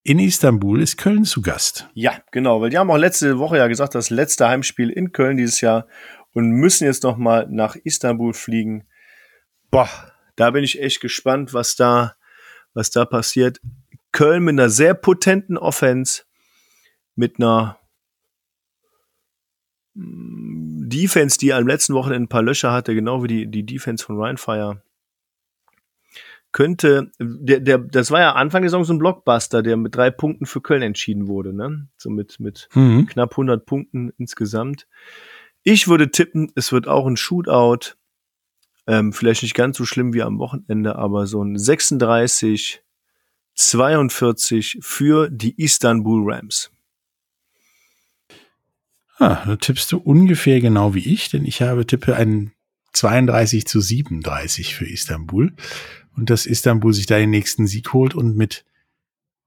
[0.03, 1.89] in Istanbul ist Köln zu Gast.
[1.93, 5.37] Ja, genau, weil die haben auch letzte Woche ja gesagt, das letzte Heimspiel in Köln
[5.37, 5.87] dieses Jahr
[6.33, 8.87] und müssen jetzt noch mal nach Istanbul fliegen.
[9.71, 9.89] Boah,
[10.35, 12.15] da bin ich echt gespannt, was da,
[12.73, 13.59] was da passiert.
[14.11, 16.23] Köln mit einer sehr potenten Offense,
[17.15, 17.77] mit einer
[19.93, 24.03] mm, Defense, die am letzten Wochenende ein paar Löcher hatte, genau wie die, die Defense
[24.03, 24.81] von Ryan Fire
[26.51, 30.09] könnte, der, der, das war ja Anfang der Saison so ein Blockbuster, der mit drei
[30.09, 31.87] Punkten für Köln entschieden wurde, ne?
[31.97, 33.05] So mit, mit mhm.
[33.05, 34.87] knapp 100 Punkten insgesamt.
[35.63, 37.95] Ich würde tippen, es wird auch ein Shootout.
[38.87, 42.81] Ähm, vielleicht nicht ganz so schlimm wie am Wochenende, aber so ein 36,
[43.53, 46.71] 42 für die Istanbul Rams.
[49.17, 52.53] Ah, da tippst du ungefähr genau wie ich, denn ich habe tippe ein
[52.93, 55.53] 32 zu 37 für Istanbul
[56.19, 58.65] und dass Istanbul sich da den nächsten Sieg holt und mit,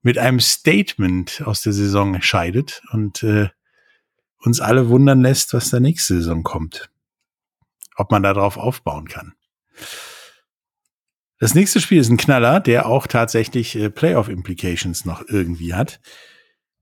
[0.01, 3.49] mit einem Statement aus der Saison scheidet und äh,
[4.39, 6.89] uns alle wundern lässt, was da nächste Saison kommt.
[7.95, 9.33] Ob man darauf aufbauen kann.
[11.39, 16.01] Das nächste Spiel ist ein Knaller, der auch tatsächlich äh, Playoff-Implications noch irgendwie hat.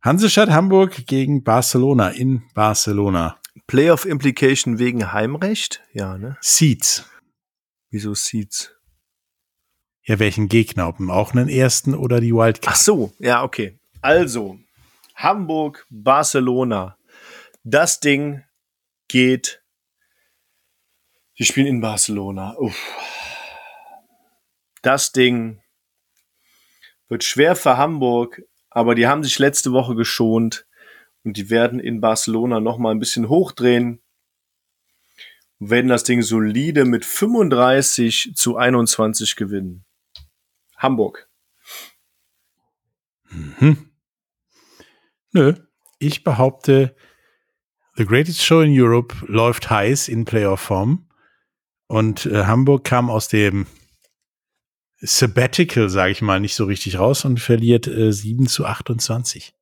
[0.01, 3.39] Hansestadt Hamburg gegen Barcelona in Barcelona.
[3.67, 5.81] Playoff-Implication wegen Heimrecht?
[5.91, 6.37] Ja, ne?
[6.39, 7.05] Seeds.
[7.89, 8.73] Wieso Seeds?
[10.03, 10.87] Ja, welchen Gegner?
[10.87, 12.73] Ob auch einen ersten oder die Wildcard?
[12.73, 13.79] Ach so, ja, okay.
[14.01, 14.57] Also,
[15.15, 16.97] Hamburg, Barcelona.
[17.63, 18.43] Das Ding
[19.07, 19.63] geht.
[21.35, 22.55] Wir spielen in Barcelona.
[22.57, 22.75] Uff.
[24.81, 25.61] Das Ding
[27.07, 28.41] wird schwer für Hamburg,
[28.71, 30.65] aber die haben sich letzte Woche geschont
[31.23, 34.01] und die werden in Barcelona noch mal ein bisschen hochdrehen
[35.59, 39.85] und werden das Ding solide mit 35 zu 21 gewinnen.
[40.81, 41.29] Hamburg.
[43.29, 43.91] Mhm.
[45.31, 45.53] Nö,
[45.99, 46.95] ich behaupte,
[47.95, 51.07] The Greatest Show in Europe läuft heiß in Playoff-Form.
[51.87, 53.67] Und äh, Hamburg kam aus dem
[54.97, 59.53] Sabbatical, sage ich mal, nicht so richtig raus und verliert äh, 7 zu 28.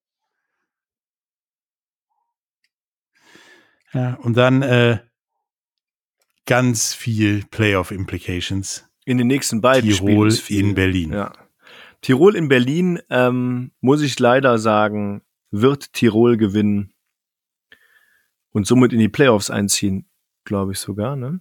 [3.93, 4.99] Ja, und dann äh,
[6.45, 11.13] ganz viel Playoff-Implications in den nächsten beiden Tirol in Berlin.
[11.13, 11.33] Ja.
[12.01, 16.93] Tirol in Berlin, ähm, muss ich leider sagen, wird Tirol gewinnen
[18.51, 20.07] und somit in die Playoffs einziehen,
[20.43, 21.39] glaube ich sogar, ne?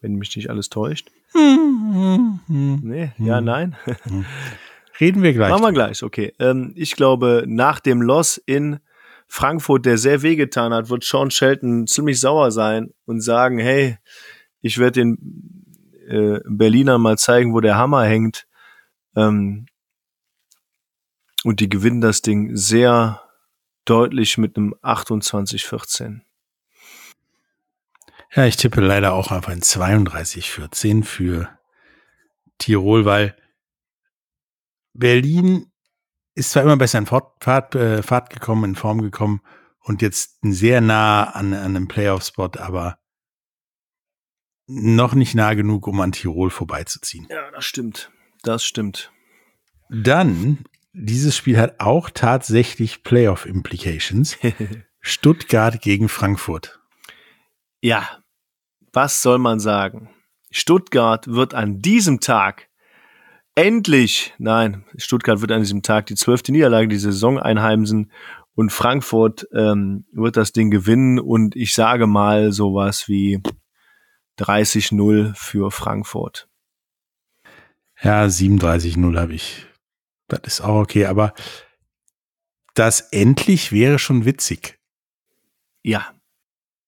[0.00, 1.12] Wenn mich nicht alles täuscht.
[2.48, 3.76] nee, ja, nein.
[5.00, 5.50] Reden wir gleich.
[5.50, 6.32] Machen wir gleich, okay.
[6.40, 8.80] Ähm, ich glaube, nach dem Loss in
[9.28, 13.96] Frankfurt, der sehr wehgetan hat, wird Sean Shelton ziemlich sauer sein und sagen, hey,
[14.60, 15.63] ich werde den
[16.08, 18.46] äh, Berliner mal zeigen, wo der Hammer hängt.
[19.16, 19.66] Ähm,
[21.44, 23.22] und die gewinnen das Ding sehr
[23.84, 26.20] deutlich mit einem 28-14.
[28.34, 31.56] Ja, ich tippe leider auch auf ein 32-14 für
[32.58, 33.36] Tirol, weil
[34.92, 35.70] Berlin
[36.34, 39.40] ist zwar immer besser in Fahrt, Fahrt, äh, Fahrt gekommen, in Form gekommen
[39.80, 42.98] und jetzt sehr nah an, an einem Playoff-Spot, aber
[44.66, 47.26] noch nicht nah genug, um an Tirol vorbeizuziehen.
[47.30, 48.10] Ja, das stimmt.
[48.42, 49.12] Das stimmt.
[49.90, 54.38] Dann, dieses Spiel hat auch tatsächlich Playoff-Implications.
[55.00, 56.80] Stuttgart gegen Frankfurt.
[57.82, 58.08] Ja,
[58.92, 60.08] was soll man sagen?
[60.50, 62.68] Stuttgart wird an diesem Tag
[63.54, 68.10] endlich, nein, Stuttgart wird an diesem Tag die zwölfte Niederlage die Saison einheimsen
[68.54, 73.42] und Frankfurt ähm, wird das Ding gewinnen und ich sage mal sowas wie
[74.38, 76.48] 30-0 für Frankfurt.
[78.02, 79.66] Ja, 37-0 habe ich.
[80.28, 81.34] Das ist auch okay, aber
[82.74, 84.80] das endlich wäre schon witzig.
[85.82, 86.12] Ja.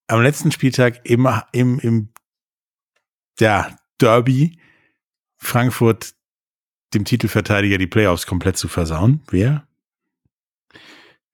[0.09, 2.13] Am letzten Spieltag im, im, im
[3.39, 4.59] ja, Derby
[5.37, 6.15] Frankfurt
[6.95, 9.23] dem Titelverteidiger die Playoffs komplett zu versauen.
[9.29, 9.67] Wäre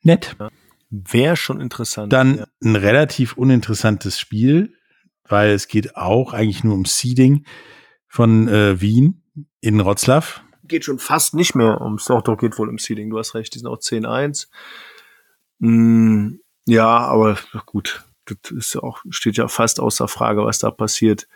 [0.02, 0.36] nett.
[0.38, 0.50] Ja.
[0.90, 2.12] Wäre schon interessant.
[2.12, 2.46] Dann ja.
[2.62, 4.76] ein relativ uninteressantes Spiel
[5.32, 7.46] weil es geht auch eigentlich nur um Seeding
[8.06, 9.22] von äh, Wien
[9.62, 10.26] in Wroclaw.
[10.64, 13.54] Geht schon fast nicht mehr ums, doch, doch, geht wohl um Seeding, du hast recht,
[13.54, 14.48] die sind auch 10-1.
[15.58, 16.34] Mm,
[16.66, 21.28] ja, aber gut, das ist auch, steht ja fast außer Frage, was da passiert.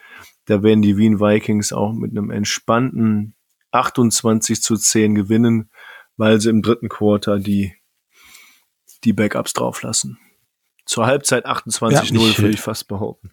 [0.45, 3.35] Da werden die Wien Vikings auch mit einem entspannten
[3.71, 5.71] 28 zu 10 gewinnen,
[6.19, 7.75] weil sie im dritten Quarter die,
[9.05, 10.19] die Backups drauflassen.
[10.85, 13.33] Zur Halbzeit 28-0 ja, würde ich fast behaupten.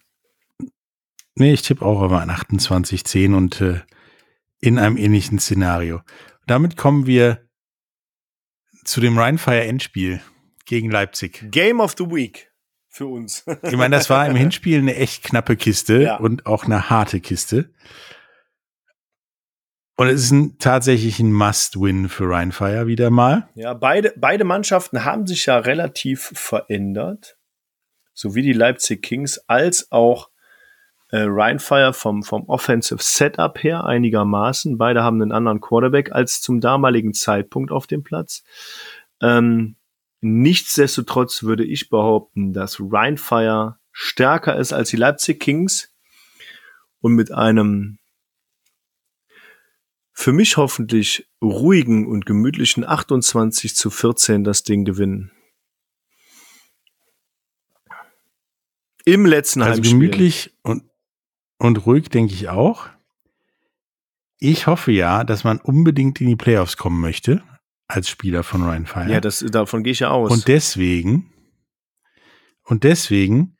[1.36, 3.80] Nee, ich tippe auch aber an 28, 10 und äh,
[4.60, 6.00] in einem ähnlichen Szenario.
[6.46, 7.48] Damit kommen wir
[8.84, 10.20] zu dem Rheinfire Endspiel
[10.64, 11.50] gegen Leipzig.
[11.50, 12.52] Game of the Week
[12.88, 13.44] für uns.
[13.62, 16.16] Ich meine, das war im Hinspiel eine echt knappe Kiste ja.
[16.16, 17.70] und auch eine harte Kiste.
[19.96, 23.48] Und es ist ein, tatsächlich ein Must-Win für Rheinfire wieder mal.
[23.54, 27.36] Ja, beide, beide Mannschaften haben sich ja relativ verändert.
[28.12, 30.30] Sowie die Leipzig Kings als auch
[31.14, 34.78] äh, Rheinfire vom, vom Offensive Setup her einigermaßen.
[34.78, 38.42] Beide haben einen anderen Quarterback als zum damaligen Zeitpunkt auf dem Platz.
[39.22, 39.76] Ähm,
[40.22, 45.94] nichtsdestotrotz würde ich behaupten, dass Rheinfire stärker ist als die Leipzig Kings
[47.00, 48.00] und mit einem
[50.12, 55.30] für mich hoffentlich ruhigen und gemütlichen 28 zu 14 das Ding gewinnen.
[59.04, 59.92] Im letzten also Heimspiel.
[59.92, 60.82] gemütlich und,
[61.64, 62.88] und ruhig denke ich auch.
[64.38, 67.42] Ich hoffe ja, dass man unbedingt in die Playoffs kommen möchte
[67.86, 69.10] als Spieler von Ryan Fire.
[69.10, 70.30] Ja, das, davon gehe ich ja aus.
[70.30, 71.32] Und deswegen
[72.64, 73.56] und deswegen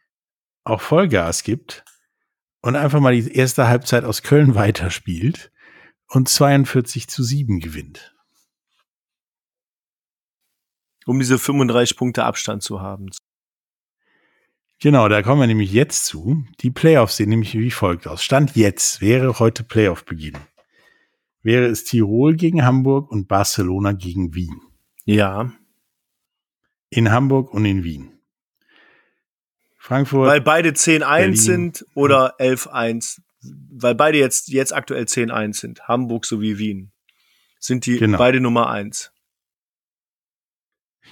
[0.65, 1.85] auch Vollgas gibt
[2.61, 5.51] und einfach mal die erste Halbzeit aus Köln weiterspielt
[6.09, 8.15] und 42 zu 7 gewinnt.
[11.07, 13.11] Um diese 35 Punkte Abstand zu haben.
[14.81, 16.45] Genau, da kommen wir nämlich jetzt zu.
[16.61, 18.23] Die Playoffs sehen nämlich wie folgt aus.
[18.23, 20.37] Stand jetzt wäre heute Playoff-Beginn.
[21.43, 24.61] Wäre es Tirol gegen Hamburg und Barcelona gegen Wien.
[25.05, 25.53] Ja.
[26.91, 28.13] In Hamburg und in Wien.
[29.79, 30.29] Frankfurt.
[30.29, 33.21] Weil beide 10-1 sind oder 11-1
[33.71, 36.93] weil beide jetzt, jetzt aktuell 10-1 sind, Hamburg sowie Wien,
[37.59, 38.19] sind die genau.
[38.19, 39.13] beide Nummer 1.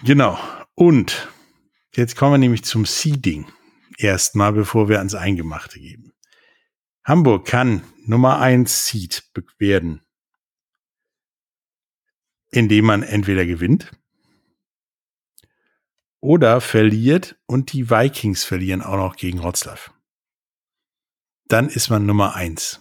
[0.04, 0.38] Genau.
[0.74, 1.28] Und
[1.94, 3.50] jetzt kommen wir nämlich zum Seeding.
[3.98, 6.12] Erstmal, bevor wir ans Eingemachte geben.
[7.04, 10.02] Hamburg kann Nummer 1 Seed werden,
[12.50, 13.92] indem man entweder gewinnt
[16.20, 19.92] oder verliert und die Vikings verlieren auch noch gegen Rotzlaff
[21.52, 22.80] dann ist man Nummer eins.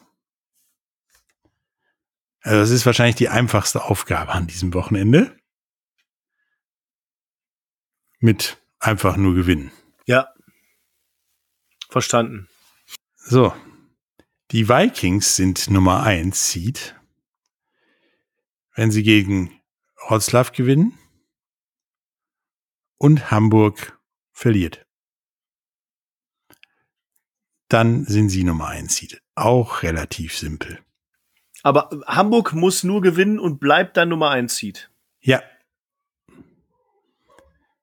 [2.40, 5.38] Also das ist wahrscheinlich die einfachste Aufgabe an diesem Wochenende.
[8.20, 9.72] Mit einfach nur gewinnen.
[10.06, 10.28] Ja.
[11.90, 12.50] Verstanden.
[13.16, 13.54] So.
[14.52, 16.96] Die Vikings sind Nummer eins Seed.
[18.76, 19.62] Wenn sie gegen
[19.96, 20.98] Wroclaw gewinnen
[22.98, 23.98] und Hamburg
[24.34, 24.86] verliert
[27.72, 29.22] dann sind sie Nummer eins Seed.
[29.36, 30.80] Auch relativ simpel.
[31.64, 34.92] Aber Hamburg muss nur gewinnen und bleibt dann Nummer eins Seed.
[35.22, 35.42] Ja.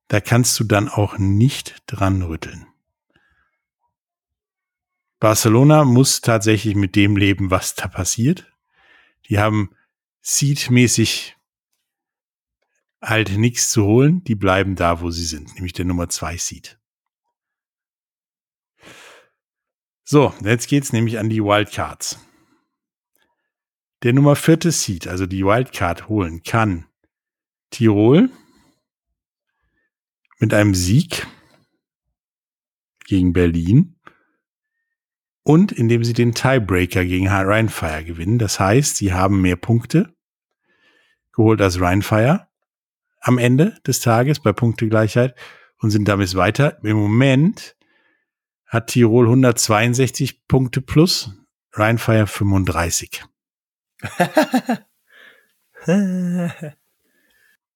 [0.09, 2.67] Da kannst du dann auch nicht dran rütteln.
[5.19, 8.51] Barcelona muss tatsächlich mit dem leben, was da passiert.
[9.27, 9.75] Die haben
[10.21, 11.35] Seed-mäßig
[13.01, 14.23] halt nichts zu holen.
[14.23, 16.79] Die bleiben da, wo sie sind, nämlich der Nummer zwei Seed.
[20.03, 22.17] So, jetzt geht's nämlich an die Wildcards.
[24.01, 26.87] Der Nummer vierte Seed, also die Wildcard holen kann
[27.69, 28.31] Tirol
[30.39, 31.27] mit einem Sieg
[33.05, 33.95] gegen Berlin
[35.43, 38.39] und indem sie den Tiebreaker gegen Rheinfire gewinnen.
[38.39, 40.13] Das heißt, sie haben mehr Punkte
[41.33, 42.47] geholt als Rheinfire
[43.19, 45.35] am Ende des Tages bei Punktegleichheit
[45.79, 46.77] und sind damit weiter.
[46.83, 47.75] Im Moment
[48.65, 51.31] hat Tirol 162 Punkte plus,
[51.73, 53.23] Rheinfire 35.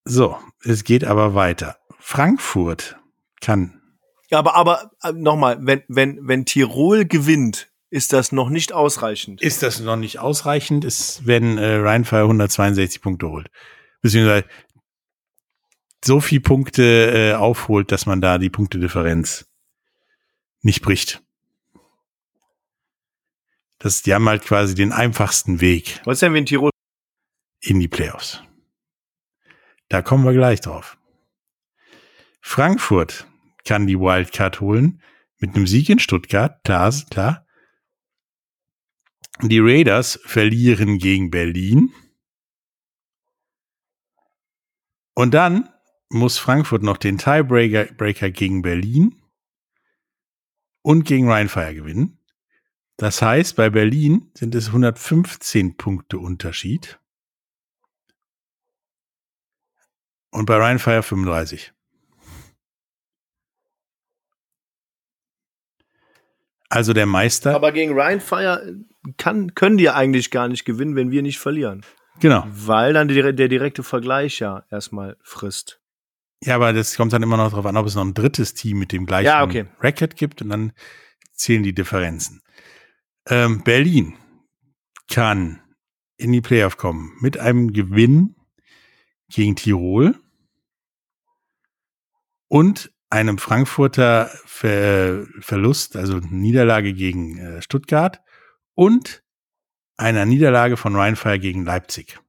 [0.05, 1.77] so, es geht aber weiter.
[2.05, 2.97] Frankfurt
[3.39, 3.81] kann.
[4.29, 9.41] Ja, aber, aber äh, nochmal, wenn, wenn, wenn Tirol gewinnt, ist das noch nicht ausreichend.
[9.41, 13.49] Ist das noch nicht ausreichend, ist, wenn äh, Rheinfire 162 Punkte holt.
[14.01, 14.45] Beziehungsweise
[16.03, 19.47] so viel Punkte äh, aufholt, dass man da die Punktedifferenz
[20.61, 21.23] nicht bricht.
[23.79, 26.01] Das, die haben halt quasi den einfachsten Weg.
[26.03, 26.69] Was denn, wenn Tirol?
[27.61, 28.43] In die Playoffs.
[29.87, 30.97] Da kommen wir gleich drauf.
[32.45, 33.25] Frankfurt
[33.65, 35.01] kann die Wildcard holen
[35.39, 37.47] mit einem Sieg in Stuttgart, klar, klar.
[39.41, 41.91] Die Raiders verlieren gegen Berlin.
[45.15, 45.69] Und dann
[46.09, 49.19] muss Frankfurt noch den Tiebreaker gegen Berlin
[50.81, 52.19] und gegen Rheinfire gewinnen.
[52.97, 56.99] Das heißt, bei Berlin sind es 115 Punkte Unterschied.
[60.29, 61.72] Und bei Rheinfire 35.
[66.73, 67.53] Also der Meister.
[67.53, 68.75] Aber gegen Rheinfire
[69.17, 71.85] kann, können die eigentlich gar nicht gewinnen, wenn wir nicht verlieren.
[72.19, 72.43] Genau.
[72.47, 75.79] Weil dann der, der direkte Vergleich ja erstmal frisst.
[76.43, 78.79] Ja, aber das kommt dann immer noch darauf an, ob es noch ein drittes Team
[78.79, 79.67] mit dem gleichen Ja, okay.
[79.81, 80.73] Racket gibt und dann
[81.31, 82.41] zählen die Differenzen.
[83.27, 84.15] Ähm, Berlin
[85.07, 85.61] kann
[86.17, 88.35] in die Playoff kommen mit einem Gewinn
[89.29, 90.15] gegen Tirol
[92.47, 98.21] und einem Frankfurter Ver Verlust, also Niederlage gegen äh, Stuttgart
[98.73, 99.23] und
[99.97, 102.19] einer Niederlage von Rheinfire gegen Leipzig.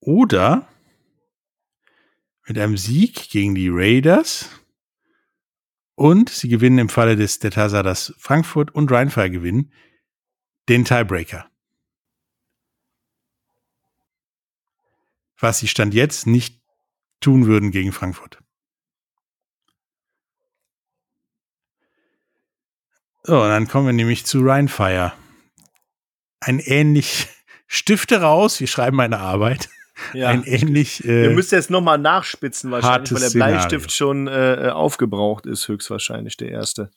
[0.00, 0.68] Oder
[2.46, 4.50] mit einem Sieg gegen die Raiders
[5.94, 9.72] und sie gewinnen im Falle des der Tatsache, dass Frankfurt und Rheinfire gewinnen,
[10.68, 11.50] den Tiebreaker.
[15.38, 16.59] Was sie Stand jetzt nicht
[17.20, 18.38] tun würden gegen Frankfurt.
[23.22, 25.12] So, und dann kommen wir nämlich zu Rheinfire.
[26.40, 27.28] Ein ähnlich
[27.66, 29.68] Stifte raus, wir schreiben eine Arbeit.
[30.14, 30.28] Ja.
[30.28, 31.04] Ein ähnlich.
[31.04, 33.54] Ihr Äh, müsst jetzt nochmal nachspitzen wahrscheinlich, weil der Szenario.
[33.56, 36.90] Bleistift schon äh, aufgebraucht ist, höchstwahrscheinlich der erste.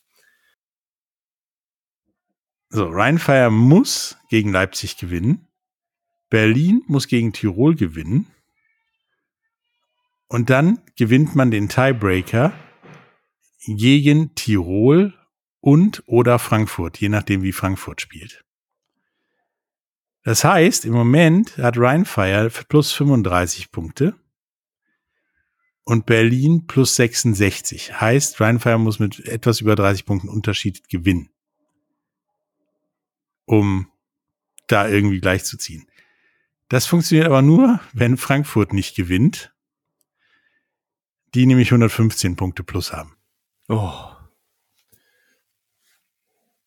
[2.69, 5.47] so, Rheinfire muss gegen Leipzig gewinnen.
[6.29, 8.25] Berlin muss gegen Tirol gewinnen.
[10.27, 12.53] Und dann gewinnt man den Tiebreaker
[13.65, 15.13] gegen Tirol
[15.59, 18.43] und oder Frankfurt, je nachdem, wie Frankfurt spielt.
[20.23, 24.15] Das heißt, im Moment hat Rheinfire plus 35 Punkte
[25.83, 27.99] und Berlin plus 66.
[27.99, 31.29] Heißt, Rheinfire muss mit etwas über 30 Punkten Unterschied gewinnen,
[33.45, 33.91] um
[34.67, 35.87] da irgendwie gleich zu ziehen.
[36.69, 39.52] Das funktioniert aber nur, wenn Frankfurt nicht gewinnt,
[41.33, 43.15] die nämlich 115 Punkte plus haben.
[43.67, 43.91] Oh.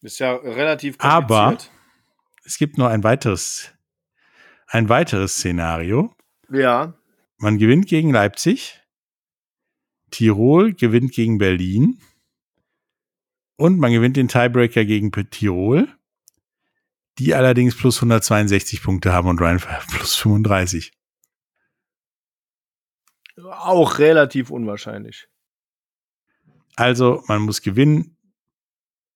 [0.03, 1.59] Ist ja relativ Aber
[2.45, 3.73] es gibt noch ein weiteres,
[4.69, 6.15] ein weiteres Szenario.
[6.51, 6.95] Ja.
[7.39, 8.81] Man gewinnt gegen Leipzig,
[10.11, 12.01] Tirol gewinnt gegen Berlin
[13.57, 15.89] und man gewinnt den Tiebreaker gegen Tirol,
[17.19, 20.93] die allerdings plus 162 Punkte haben und Rheinfire plus 35.
[23.45, 25.29] Auch relativ unwahrscheinlich.
[26.77, 28.17] Also man muss gewinnen.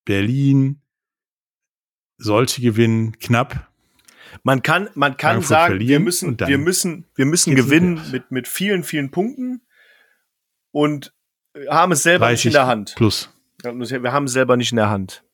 [0.04, 0.80] Berlin
[2.16, 3.68] sollte gewinnen, knapp.
[4.42, 8.48] Man kann, man kann Frankfurt sagen, wir müssen, wir müssen, wir müssen gewinnen mit, mit
[8.48, 9.62] vielen, vielen Punkten
[10.70, 11.12] und
[11.68, 12.94] haben es selber nicht in 30 der Hand.
[12.96, 13.30] plus.
[13.62, 15.24] Wir haben es selber nicht in der Hand.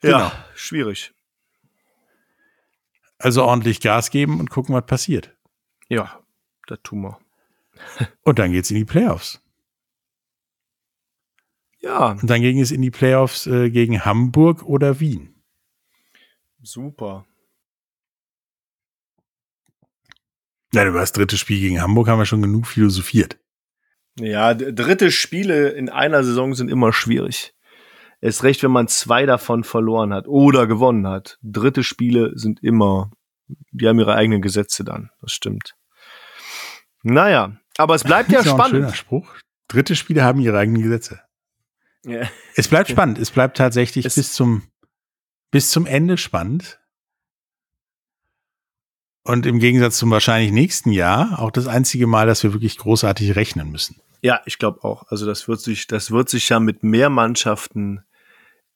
[0.00, 0.18] Genau.
[0.18, 1.12] Ja, schwierig.
[3.18, 5.36] Also ordentlich Gas geben und gucken, was passiert.
[5.88, 6.20] Ja,
[6.66, 7.18] das tun wir.
[8.22, 9.40] Und dann geht's in die Playoffs.
[11.80, 15.34] Ja, Und dann ging es in die Playoffs äh, gegen Hamburg oder Wien.
[16.62, 17.26] super.
[20.72, 23.38] Nein, über das dritte Spiel gegen Hamburg haben wir schon genug philosophiert.
[24.18, 27.54] Ja, dritte Spiele in einer Saison sind immer schwierig.
[28.20, 31.38] Erst recht, wenn man zwei davon verloren hat oder gewonnen hat.
[31.42, 33.10] Dritte Spiele sind immer,
[33.70, 35.10] die haben ihre eigenen Gesetze dann.
[35.20, 35.74] Das stimmt.
[37.02, 38.96] Naja, aber es bleibt ja ist auch ein schöner spannend.
[38.96, 39.34] Spruch.
[39.68, 41.20] Dritte Spiele haben ihre eigenen Gesetze.
[42.04, 42.28] Ja.
[42.54, 43.18] Es bleibt spannend.
[43.18, 44.62] Es bleibt tatsächlich Es- bis zum,
[45.50, 46.80] bis zum Ende spannend.
[49.24, 53.34] Und im Gegensatz zum wahrscheinlich nächsten Jahr auch das einzige Mal, dass wir wirklich großartig
[53.34, 54.00] rechnen müssen.
[54.22, 55.04] Ja, ich glaube auch.
[55.10, 58.04] Also das wird sich, das wird sich ja mit mehr Mannschaften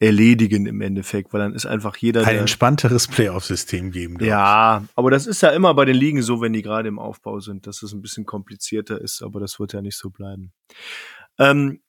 [0.00, 2.26] erledigen im Endeffekt, weil dann ist einfach jeder.
[2.26, 4.16] Ein entspannteres Playoff-System geben.
[4.18, 4.26] ich.
[4.26, 7.38] ja, aber das ist ja immer bei den Ligen so, wenn die gerade im Aufbau
[7.40, 10.52] sind, dass es ein bisschen komplizierter ist, aber das wird ja nicht so bleiben.
[11.38, 11.80] Ähm,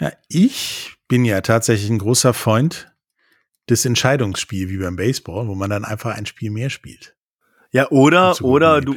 [0.00, 2.92] Ja, ich bin ja tatsächlich ein großer Freund
[3.68, 7.16] des Entscheidungsspiels wie beim Baseball, wo man dann einfach ein Spiel mehr spielt.
[7.72, 8.94] ja, oder, oder du,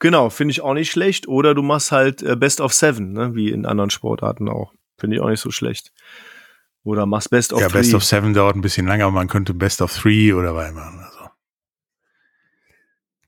[0.00, 3.36] genau, finde ich auch nicht schlecht, oder du machst halt äh, Best of Seven, ne,
[3.36, 4.72] wie in anderen Sportarten auch.
[4.98, 5.92] Finde ich auch nicht so schlecht.
[6.86, 7.78] Oder machst Best of ja, Three.
[7.78, 10.72] Best of Seven dauert ein bisschen länger, aber man könnte Best of Three oder was
[10.72, 11.00] machen.
[11.00, 11.30] Also.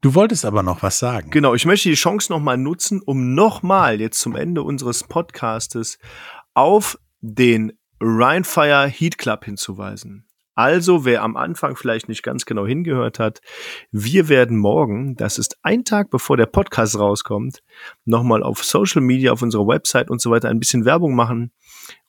[0.01, 1.31] Du wolltest aber noch was sagen.
[1.31, 5.99] Genau, ich möchte die Chance nochmal nutzen, um nochmal jetzt zum Ende unseres Podcastes
[6.55, 10.29] auf den Rheinfire Heat Club hinzuweisen.
[10.55, 13.41] Also, wer am Anfang vielleicht nicht ganz genau hingehört hat,
[13.91, 17.63] wir werden morgen, das ist ein Tag bevor der Podcast rauskommt,
[18.05, 21.53] nochmal auf Social Media, auf unserer Website und so weiter ein bisschen Werbung machen.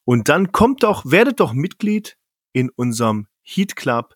[0.09, 2.17] Und dann kommt doch, werdet doch Mitglied
[2.51, 4.15] in unserem Heat Club,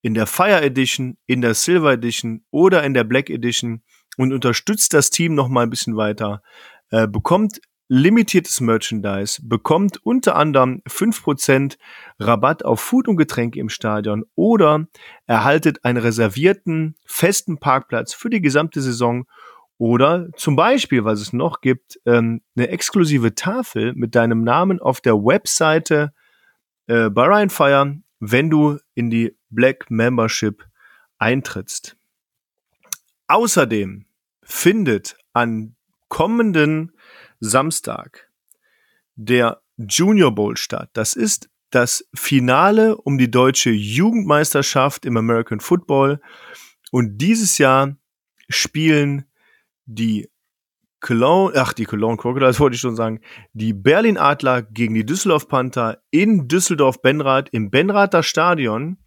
[0.00, 3.82] in der Fire Edition, in der Silver Edition oder in der Black Edition
[4.16, 6.40] und unterstützt das Team noch mal ein bisschen weiter.
[6.88, 11.76] Äh, bekommt limitiertes Merchandise, bekommt unter anderem 5%
[12.18, 14.86] Rabatt auf Food und Getränke im Stadion oder
[15.26, 19.26] erhaltet einen reservierten festen Parkplatz für die gesamte Saison
[19.80, 25.00] oder zum Beispiel, was es noch gibt, ähm, eine exklusive Tafel mit deinem Namen auf
[25.00, 26.12] der Webseite
[26.86, 30.66] äh, bei Ryan Fire, wenn du in die Black Membership
[31.16, 31.96] eintrittst.
[33.28, 34.04] Außerdem
[34.42, 35.76] findet an
[36.08, 36.92] kommenden
[37.38, 38.30] Samstag
[39.14, 40.90] der Junior Bowl statt.
[40.92, 46.20] Das ist das Finale um die deutsche Jugendmeisterschaft im American Football.
[46.90, 47.96] Und dieses Jahr
[48.50, 49.24] spielen
[49.90, 50.28] die
[51.00, 53.20] Cologne, ach, die Cologne Crocodiles wollte ich schon sagen,
[53.52, 58.98] die Berlin Adler gegen die Düsseldorf Panther in Düsseldorf-Benrath im Benrather Stadion.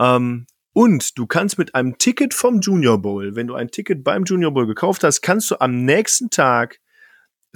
[0.00, 4.24] Ähm, und du kannst mit einem Ticket vom Junior Bowl, wenn du ein Ticket beim
[4.24, 6.80] Junior Bowl gekauft hast, kannst du am nächsten Tag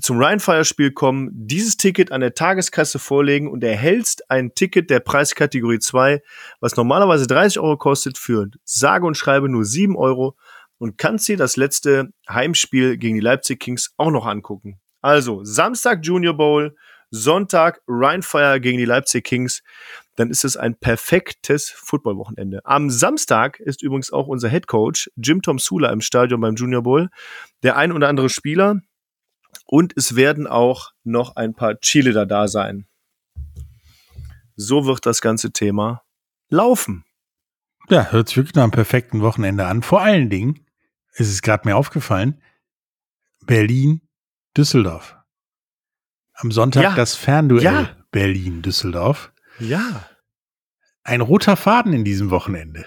[0.00, 5.78] zum Rheinfire-Spiel kommen, dieses Ticket an der Tageskasse vorlegen und erhältst ein Ticket der Preiskategorie
[5.78, 6.20] 2,
[6.60, 10.36] was normalerweise 30 Euro kostet, für sage und schreibe nur 7 Euro
[10.84, 14.82] und kannst dir das letzte Heimspiel gegen die Leipzig Kings auch noch angucken.
[15.00, 16.76] Also Samstag Junior Bowl,
[17.10, 19.62] Sonntag Rheinfire gegen die Leipzig Kings.
[20.16, 22.60] Dann ist es ein perfektes Footballwochenende.
[22.66, 26.82] Am Samstag ist übrigens auch unser Head Coach Jim Tom Sula im Stadion beim Junior
[26.82, 27.08] Bowl.
[27.62, 28.82] Der ein oder andere Spieler,
[29.64, 32.86] und es werden auch noch ein paar Cheerleader da sein.
[34.54, 36.02] So wird das ganze Thema
[36.50, 37.06] laufen.
[37.88, 39.82] Ja, hört sich wirklich nach einem perfekten Wochenende an.
[39.82, 40.63] Vor allen Dingen
[41.14, 42.40] ist es gerade mir aufgefallen,
[43.46, 44.00] Berlin,
[44.56, 45.16] Düsseldorf.
[46.34, 46.94] Am Sonntag ja.
[46.94, 47.96] das Fernduell ja.
[48.10, 49.32] Berlin-Düsseldorf.
[49.60, 50.08] Ja.
[51.04, 52.84] Ein roter Faden in diesem Wochenende.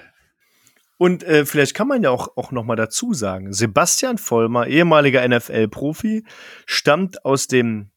[0.97, 5.25] Und äh, vielleicht kann man ja auch, auch noch mal dazu sagen, Sebastian Vollmer, ehemaliger
[5.27, 6.25] NFL-Profi,
[6.65, 7.91] stammt aus dem,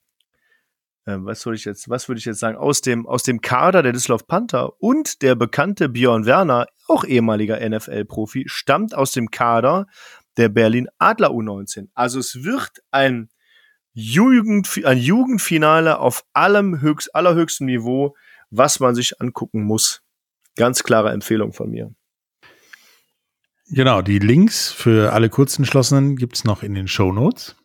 [1.06, 3.82] äh, was soll ich jetzt, was würde ich jetzt sagen, aus dem, aus dem Kader
[3.82, 9.86] der Düsseldorf Panther und der bekannte Björn Werner, auch ehemaliger NFL-Profi, stammt aus dem Kader
[10.36, 11.88] der Berlin Adler U19.
[11.94, 13.28] Also es wird ein
[13.92, 18.16] Jugend, ein Jugendfinale auf allem höchst, allerhöchstem Niveau,
[18.50, 20.02] was man sich angucken muss.
[20.56, 21.94] Ganz klare Empfehlung von mir.
[23.68, 27.56] Genau, die Links für alle Kurzentschlossenen gibt's noch in den Show Notes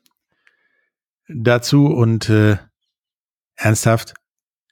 [1.28, 2.58] dazu und äh,
[3.56, 4.14] ernsthaft,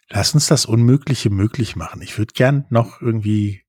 [0.09, 2.01] lass uns das Unmögliche möglich machen.
[2.01, 3.62] Ich würde gern noch irgendwie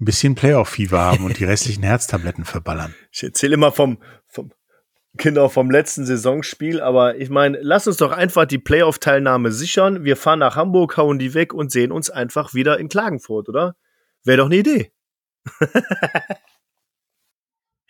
[0.00, 2.94] ein bisschen Playoff-Fieber haben und die restlichen Herztabletten verballern.
[3.12, 3.98] Ich erzähle immer vom,
[4.28, 4.52] vom,
[5.14, 10.04] genau, vom letzten Saisonspiel, aber ich meine, lass uns doch einfach die Playoff-Teilnahme sichern.
[10.04, 13.76] Wir fahren nach Hamburg, hauen die weg und sehen uns einfach wieder in Klagenfurt, oder?
[14.24, 14.92] Wäre doch eine Idee.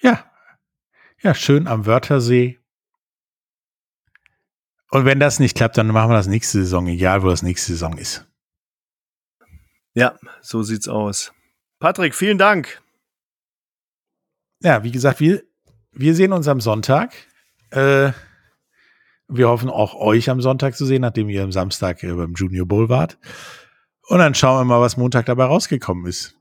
[0.00, 0.24] ja.
[1.22, 2.58] Ja, schön am Wörthersee.
[4.90, 7.72] Und wenn das nicht klappt, dann machen wir das nächste Saison, egal wo das nächste
[7.72, 8.26] Saison ist.
[9.94, 11.32] Ja, so sieht's aus.
[11.80, 12.82] Patrick, vielen Dank.
[14.62, 15.42] Ja, wie gesagt, wir,
[15.92, 17.14] wir sehen uns am Sonntag.
[17.70, 18.12] Äh,
[19.28, 22.66] wir hoffen auch euch am Sonntag zu sehen, nachdem ihr am Samstag äh, beim Junior
[22.66, 23.18] Bowl wart.
[24.08, 26.36] Und dann schauen wir mal, was Montag dabei rausgekommen ist.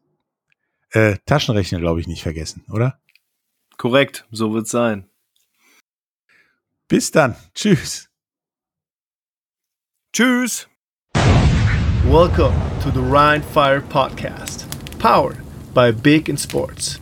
[0.92, 3.00] Äh, Taschenrechner, glaube ich, nicht vergessen, oder?
[3.78, 5.10] Korrekt, so wird's sein.
[6.90, 7.36] Bis dann.
[7.54, 8.10] Tschüss.
[10.12, 10.68] Tschüss.
[12.04, 14.68] Welcome to the Rhine Fire Podcast,
[15.00, 15.38] powered
[15.74, 17.00] by Big in Sports.